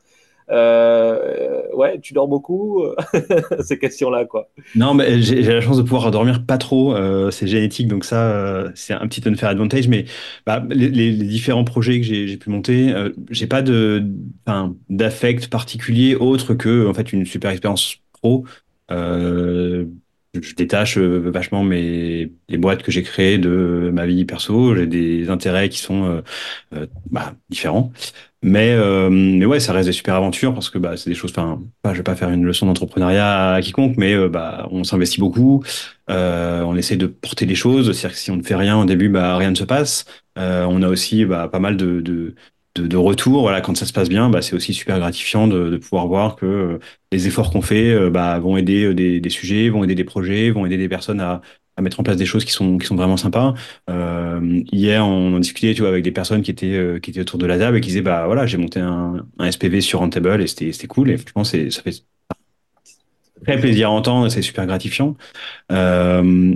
[0.51, 2.83] Euh, ouais, tu dors beaucoup
[3.63, 4.49] Ces questions-là, quoi.
[4.75, 6.95] Non, mais j'ai la chance de pouvoir dormir pas trop.
[6.95, 9.87] Euh, c'est génétique, donc ça, euh, c'est un petit unfair advantage.
[9.87, 10.05] Mais
[10.45, 12.93] bah, les, différents projets que j'ai pu monter,
[13.29, 13.63] j'ai pas
[14.89, 18.45] d'affect particulier autre que en fait une super expérience pro.
[20.41, 24.75] Je détache vachement mes les boîtes que j'ai créées de ma vie perso.
[24.75, 26.21] J'ai des intérêts qui sont
[27.11, 27.91] bah, différents.
[28.47, 31.31] Mais, euh, mais ouais, ça reste des super aventures parce que bah, c'est des choses.
[31.35, 35.19] Enfin, je vais pas faire une leçon d'entrepreneuriat à quiconque, mais euh, bah, on s'investit
[35.19, 35.63] beaucoup.
[36.11, 37.91] Euh, on essaie de porter des choses.
[37.91, 40.05] C'est-à-dire que si on ne fait rien au début, bah, rien ne se passe.
[40.37, 42.35] Euh, on a aussi bah, pas mal de, de,
[42.75, 43.41] de, retours.
[43.41, 46.79] Voilà, quand ça se passe bien, bah, c'est aussi super gratifiant de, pouvoir voir que
[47.11, 50.65] les efforts qu'on fait bah, vont aider des, des, sujets, vont aider des projets, vont
[50.65, 51.41] aider des personnes à,
[51.81, 53.53] mettre en place des choses qui sont vraiment sympas.
[54.71, 57.57] hier, on en discutait, tu avec des personnes qui étaient qui étaient autour de la
[57.57, 61.11] table et qui disaient, bah voilà, j'ai monté un, SPV sur Rentable et c'était cool.
[61.11, 62.03] Et franchement, ça fait
[63.45, 65.15] très plaisir à entendre, c'est super gratifiant.
[65.71, 66.55] Euh,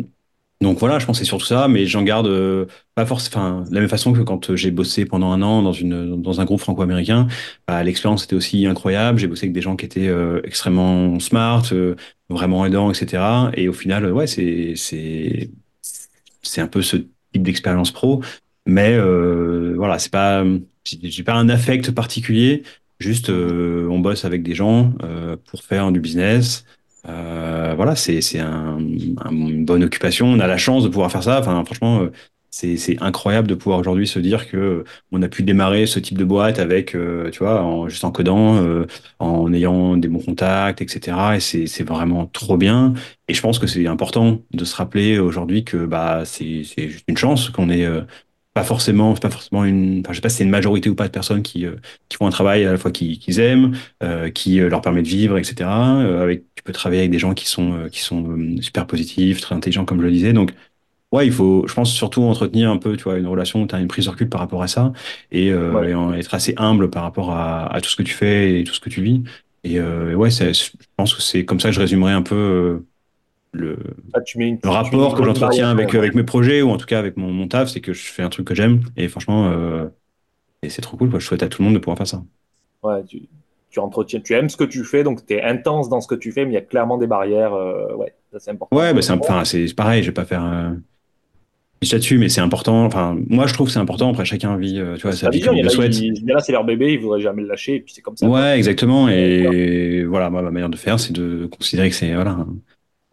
[0.62, 3.62] donc voilà, je pense que c'est surtout ça, mais j'en garde euh, pas forcément.
[3.62, 6.46] De la même façon que quand j'ai bossé pendant un an dans une dans un
[6.46, 7.28] groupe franco-américain,
[7.66, 9.20] bah, l'expérience était aussi incroyable.
[9.20, 11.96] J'ai bossé avec des gens qui étaient euh, extrêmement smart, euh,
[12.30, 13.24] vraiment aidants, etc.
[13.54, 15.50] Et au final, ouais, c'est c'est
[16.42, 18.22] c'est un peu ce type d'expérience pro,
[18.66, 18.98] mais
[19.78, 20.44] voilà, c'est pas
[20.84, 22.64] j'ai pas un affect particulier.
[23.00, 24.94] Juste, on bosse avec des gens
[25.46, 26.66] pour faire du business.
[27.08, 30.28] Euh, voilà, c'est c'est un, une bonne occupation.
[30.28, 31.40] On a la chance de pouvoir faire ça.
[31.40, 32.12] Enfin, franchement, euh,
[32.52, 36.26] c'est incroyable de pouvoir aujourd'hui se dire que on a pu démarrer ce type de
[36.26, 38.60] boîte avec, euh, tu vois, en, juste en codant,
[39.20, 41.38] en ayant des bons contacts, etc.
[41.38, 42.94] Et c'est vraiment trop bien.
[43.28, 47.06] Et je pense que c'est important de se rappeler aujourd'hui que bah c'est c'est juste
[47.08, 47.88] une chance qu'on ait
[48.54, 51.08] pas forcément, pas forcément une, enfin, je sais pas si c'est une majorité ou pas
[51.08, 51.76] de personnes qui, euh,
[52.10, 55.08] qui font un travail à la fois qu'ils aiment, euh, qui euh, leur permet de
[55.08, 55.70] vivre, etc.
[55.70, 59.86] avec, tu peux travailler avec des gens qui sont, qui sont super positifs, très intelligents,
[59.86, 60.34] comme je le disais.
[60.34, 60.52] Donc,
[61.12, 63.76] ouais, il faut, je pense surtout entretenir un peu, tu vois, une relation où tu
[63.76, 64.94] as une prise de recul par rapport à ça
[65.32, 65.56] et, et
[66.18, 68.80] être assez humble par rapport à, à, tout ce que tu fais et tout ce
[68.80, 69.24] que tu vis.
[69.64, 72.84] Et ouais, je pense que c'est comme ça que je résumerai un peu
[73.52, 73.78] le,
[74.14, 77.32] ah, le rapport que j'entretiens avec, avec mes projets ou en tout cas avec mon,
[77.32, 79.88] mon taf, c'est que je fais un truc que j'aime et franchement, euh,
[80.62, 81.10] et c'est trop cool.
[81.10, 81.20] Quoi.
[81.20, 82.24] Je souhaite à tout le monde de pouvoir faire ça.
[82.84, 83.24] Ouais, tu,
[83.70, 86.16] tu entretiens, tu aimes ce que tu fais, donc tu es intense dans ce que
[86.16, 87.54] tu fais, mais il y a clairement des barrières.
[87.54, 88.76] Euh, ouais, c'est important.
[88.76, 90.46] Ouais, bah, c'est pareil, je vais pas faire.
[90.46, 90.72] Euh,
[91.92, 92.86] là-dessus, mais c'est important.
[92.86, 94.10] Enfin, moi, je trouve que c'est important.
[94.12, 95.96] Après, chacun vit, tu vois, sa vie comme il le souhaite.
[96.26, 98.28] là, c'est leur bébé, ils voudraient jamais le lâcher, et puis c'est comme ça.
[98.28, 99.10] Ouais, exactement.
[99.10, 102.46] Et voilà, moi, ma manière de faire, c'est de considérer que c'est voilà,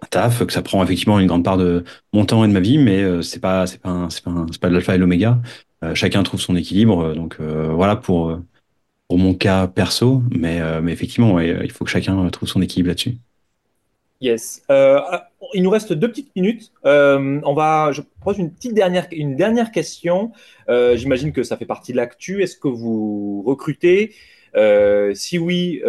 [0.08, 2.78] taf, que ça prend effectivement une grande part de mon temps et de ma vie,
[2.78, 5.38] mais euh, c'est pas c'est pas c'est pas c'est pas de l'alpha et l'oméga.
[5.84, 8.38] Euh, chacun trouve son équilibre, donc euh, voilà pour
[9.08, 13.16] pour mon cas perso, mais mais effectivement, il faut que chacun trouve son équilibre là-dessus.
[14.20, 14.62] Yes.
[15.54, 16.72] il nous reste deux petites minutes.
[16.84, 20.32] on va, je pose une petite dernière, une dernière question.
[20.68, 22.42] J'imagine que ça fait partie de l'actu.
[22.42, 24.12] Est-ce que vous recrutez?
[25.14, 25.82] Si oui,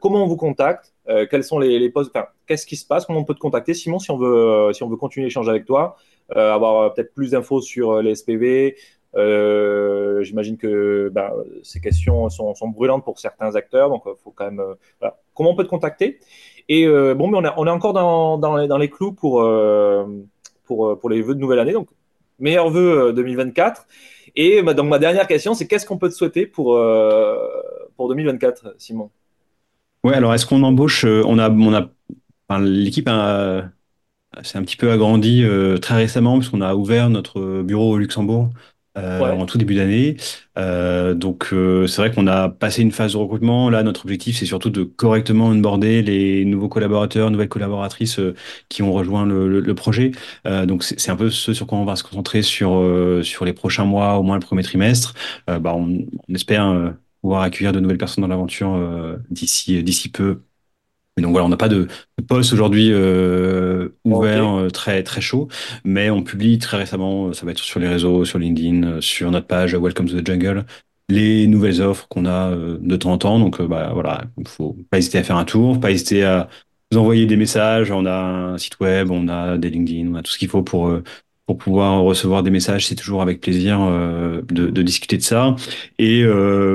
[0.00, 0.94] comment on vous contacte?
[1.30, 2.12] Quels sont les, postes?
[2.50, 3.06] Qu'est-ce qui se passe?
[3.06, 5.48] Comment on peut te contacter, Simon, si on veut, euh, si on veut continuer l'échange
[5.48, 5.94] avec toi,
[6.34, 8.76] euh, avoir euh, peut-être plus d'infos sur les SPV.
[9.14, 11.30] J'imagine que ben,
[11.62, 14.60] ces questions sont, brûlantes pour certains acteurs, donc faut quand même.
[15.32, 16.18] Comment on peut te contacter?
[16.68, 19.48] Et bon, mais on, est, encore dans, dans, les, dans, les, clous pour,
[20.64, 21.88] pour, pour les vœux de nouvelle année, donc
[22.40, 23.86] meilleurs vœux 2024.
[24.36, 26.78] Et donc ma dernière question, c'est qu'est-ce qu'on peut te souhaiter pour,
[27.96, 29.10] pour 2024, Simon?
[30.04, 31.90] Ouais, alors est-ce qu'on embauche On a, on a
[32.58, 33.08] l'équipe
[34.42, 37.98] s'est un petit peu agrandie euh, très récemment parce qu'on a ouvert notre bureau au
[37.98, 38.50] Luxembourg
[38.98, 40.16] euh, en tout début d'année.
[40.58, 41.48] Euh, donc
[41.86, 43.70] c'est vrai qu'on a passé une phase de recrutement.
[43.70, 48.20] Là, notre objectif, c'est surtout de correctement onboarder les nouveaux collaborateurs, nouvelles collaboratrices
[48.68, 50.10] qui ont rejoint le, projet.
[50.66, 52.70] donc c'est un peu ce sur quoi on va se concentrer sur
[53.22, 55.14] sur les prochains mois, au moins le premier trimestre.
[55.46, 58.78] Bah, on, on, espère pouvoir accueillir de nouvelles personnes dans l'aventure
[59.30, 60.40] d'ici d'ici peu
[61.18, 61.88] donc voilà, on n'a pas de,
[62.28, 65.48] poste aujourd'hui euh, ouvert euh, très très chaud,
[65.84, 69.30] mais on publie très récemment, euh, ça va être sur les réseaux, sur LinkedIn, sur
[69.30, 70.64] notre page Welcome to the Jungle,
[71.08, 73.38] les nouvelles offres qu'on a de temps en temps.
[73.38, 76.48] Donc bah, voilà, il faut pas hésiter à faire un tour, pas hésiter à
[76.92, 77.90] nous envoyer des messages.
[77.90, 80.62] On a un site web, on a des LinkedIn, on a tout ce qu'il faut
[80.62, 80.92] pour
[81.46, 82.86] pour pouvoir recevoir des messages.
[82.86, 85.56] C'est toujours avec plaisir de, de, discuter de ça.
[85.98, 86.24] Et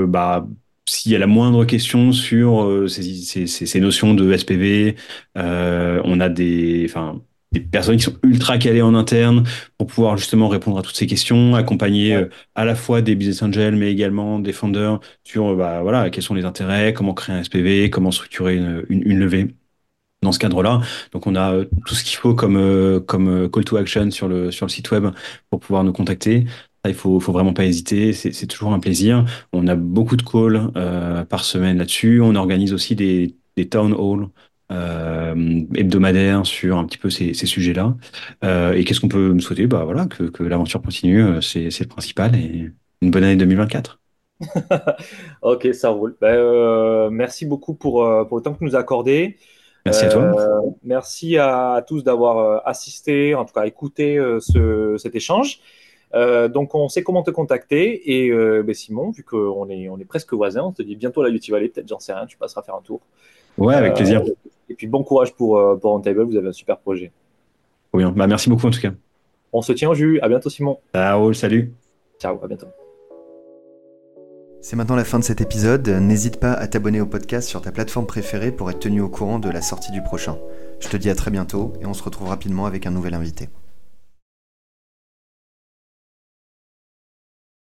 [0.07, 0.45] bah
[0.87, 3.03] s'il y a la moindre question sur euh, ces,
[3.47, 4.95] ces, ces, notions de SPV,
[5.37, 7.21] euh, on a des, enfin,
[7.51, 9.43] des personnes qui sont ultra calées en interne
[9.77, 13.41] pour pouvoir justement répondre à toutes ces questions, accompagner euh, à la fois des business
[13.41, 17.43] angels mais également des founders sur bah, voilà quels sont les intérêts, comment créer un
[17.43, 19.55] SPV, comment structurer une, une, une levée
[20.21, 20.81] dans ce cadre-là.
[21.11, 21.53] Donc on a
[21.85, 25.07] tout ce qu'il faut comme comme call to action sur le sur le site web
[25.49, 26.45] pour pouvoir nous contacter.
[26.89, 28.13] Il faut, faut vraiment pas hésiter.
[28.13, 29.25] C'est toujours un plaisir.
[29.53, 32.21] On a beaucoup de calls euh, par semaine là-dessus.
[32.21, 34.29] On organise aussi des, des town halls
[34.71, 37.95] euh, hebdomadaires sur un petit peu ces, ces sujets-là.
[38.43, 39.67] Euh, et qu'est-ce qu'on peut me souhaiter?
[39.67, 42.35] Bah voilà, que, que l'aventure continue, euh, c'est le principal.
[42.35, 42.71] Et
[43.01, 43.99] une bonne année 2024.
[45.41, 46.17] ok, ça roule.
[46.19, 49.37] Ben, euh, merci beaucoup pour, pour le temps que tu nous as accordé.
[49.85, 50.63] Merci à toi.
[50.83, 55.59] merci à, tous d'avoir assisté, en tout cas écouté ce, cet échange.
[56.13, 58.13] Euh, donc, on sait comment te contacter.
[58.13, 61.23] Et euh, ben, Simon, vu qu'on est, on est presque voisins, on te dit bientôt
[61.23, 63.01] la YouTube Valley, peut-être, j'en sais rien, tu passeras faire un tour.
[63.57, 64.21] Ouais, avec plaisir.
[64.21, 64.35] Euh,
[64.69, 67.11] et puis, bon courage pour, pour Table, vous avez un super projet.
[67.89, 68.11] Trop bien.
[68.11, 68.91] Bah, merci beaucoup en tout cas.
[69.53, 70.19] On se tient au jus.
[70.21, 70.79] À bientôt, Simon.
[70.93, 71.73] Ciao, salut.
[72.19, 72.67] Ciao, à bientôt.
[74.61, 75.87] C'est maintenant la fin de cet épisode.
[75.87, 79.37] N'hésite pas à t'abonner au podcast sur ta plateforme préférée pour être tenu au courant
[79.37, 80.39] de la sortie du prochain.
[80.79, 83.47] Je te dis à très bientôt et on se retrouve rapidement avec un nouvel invité.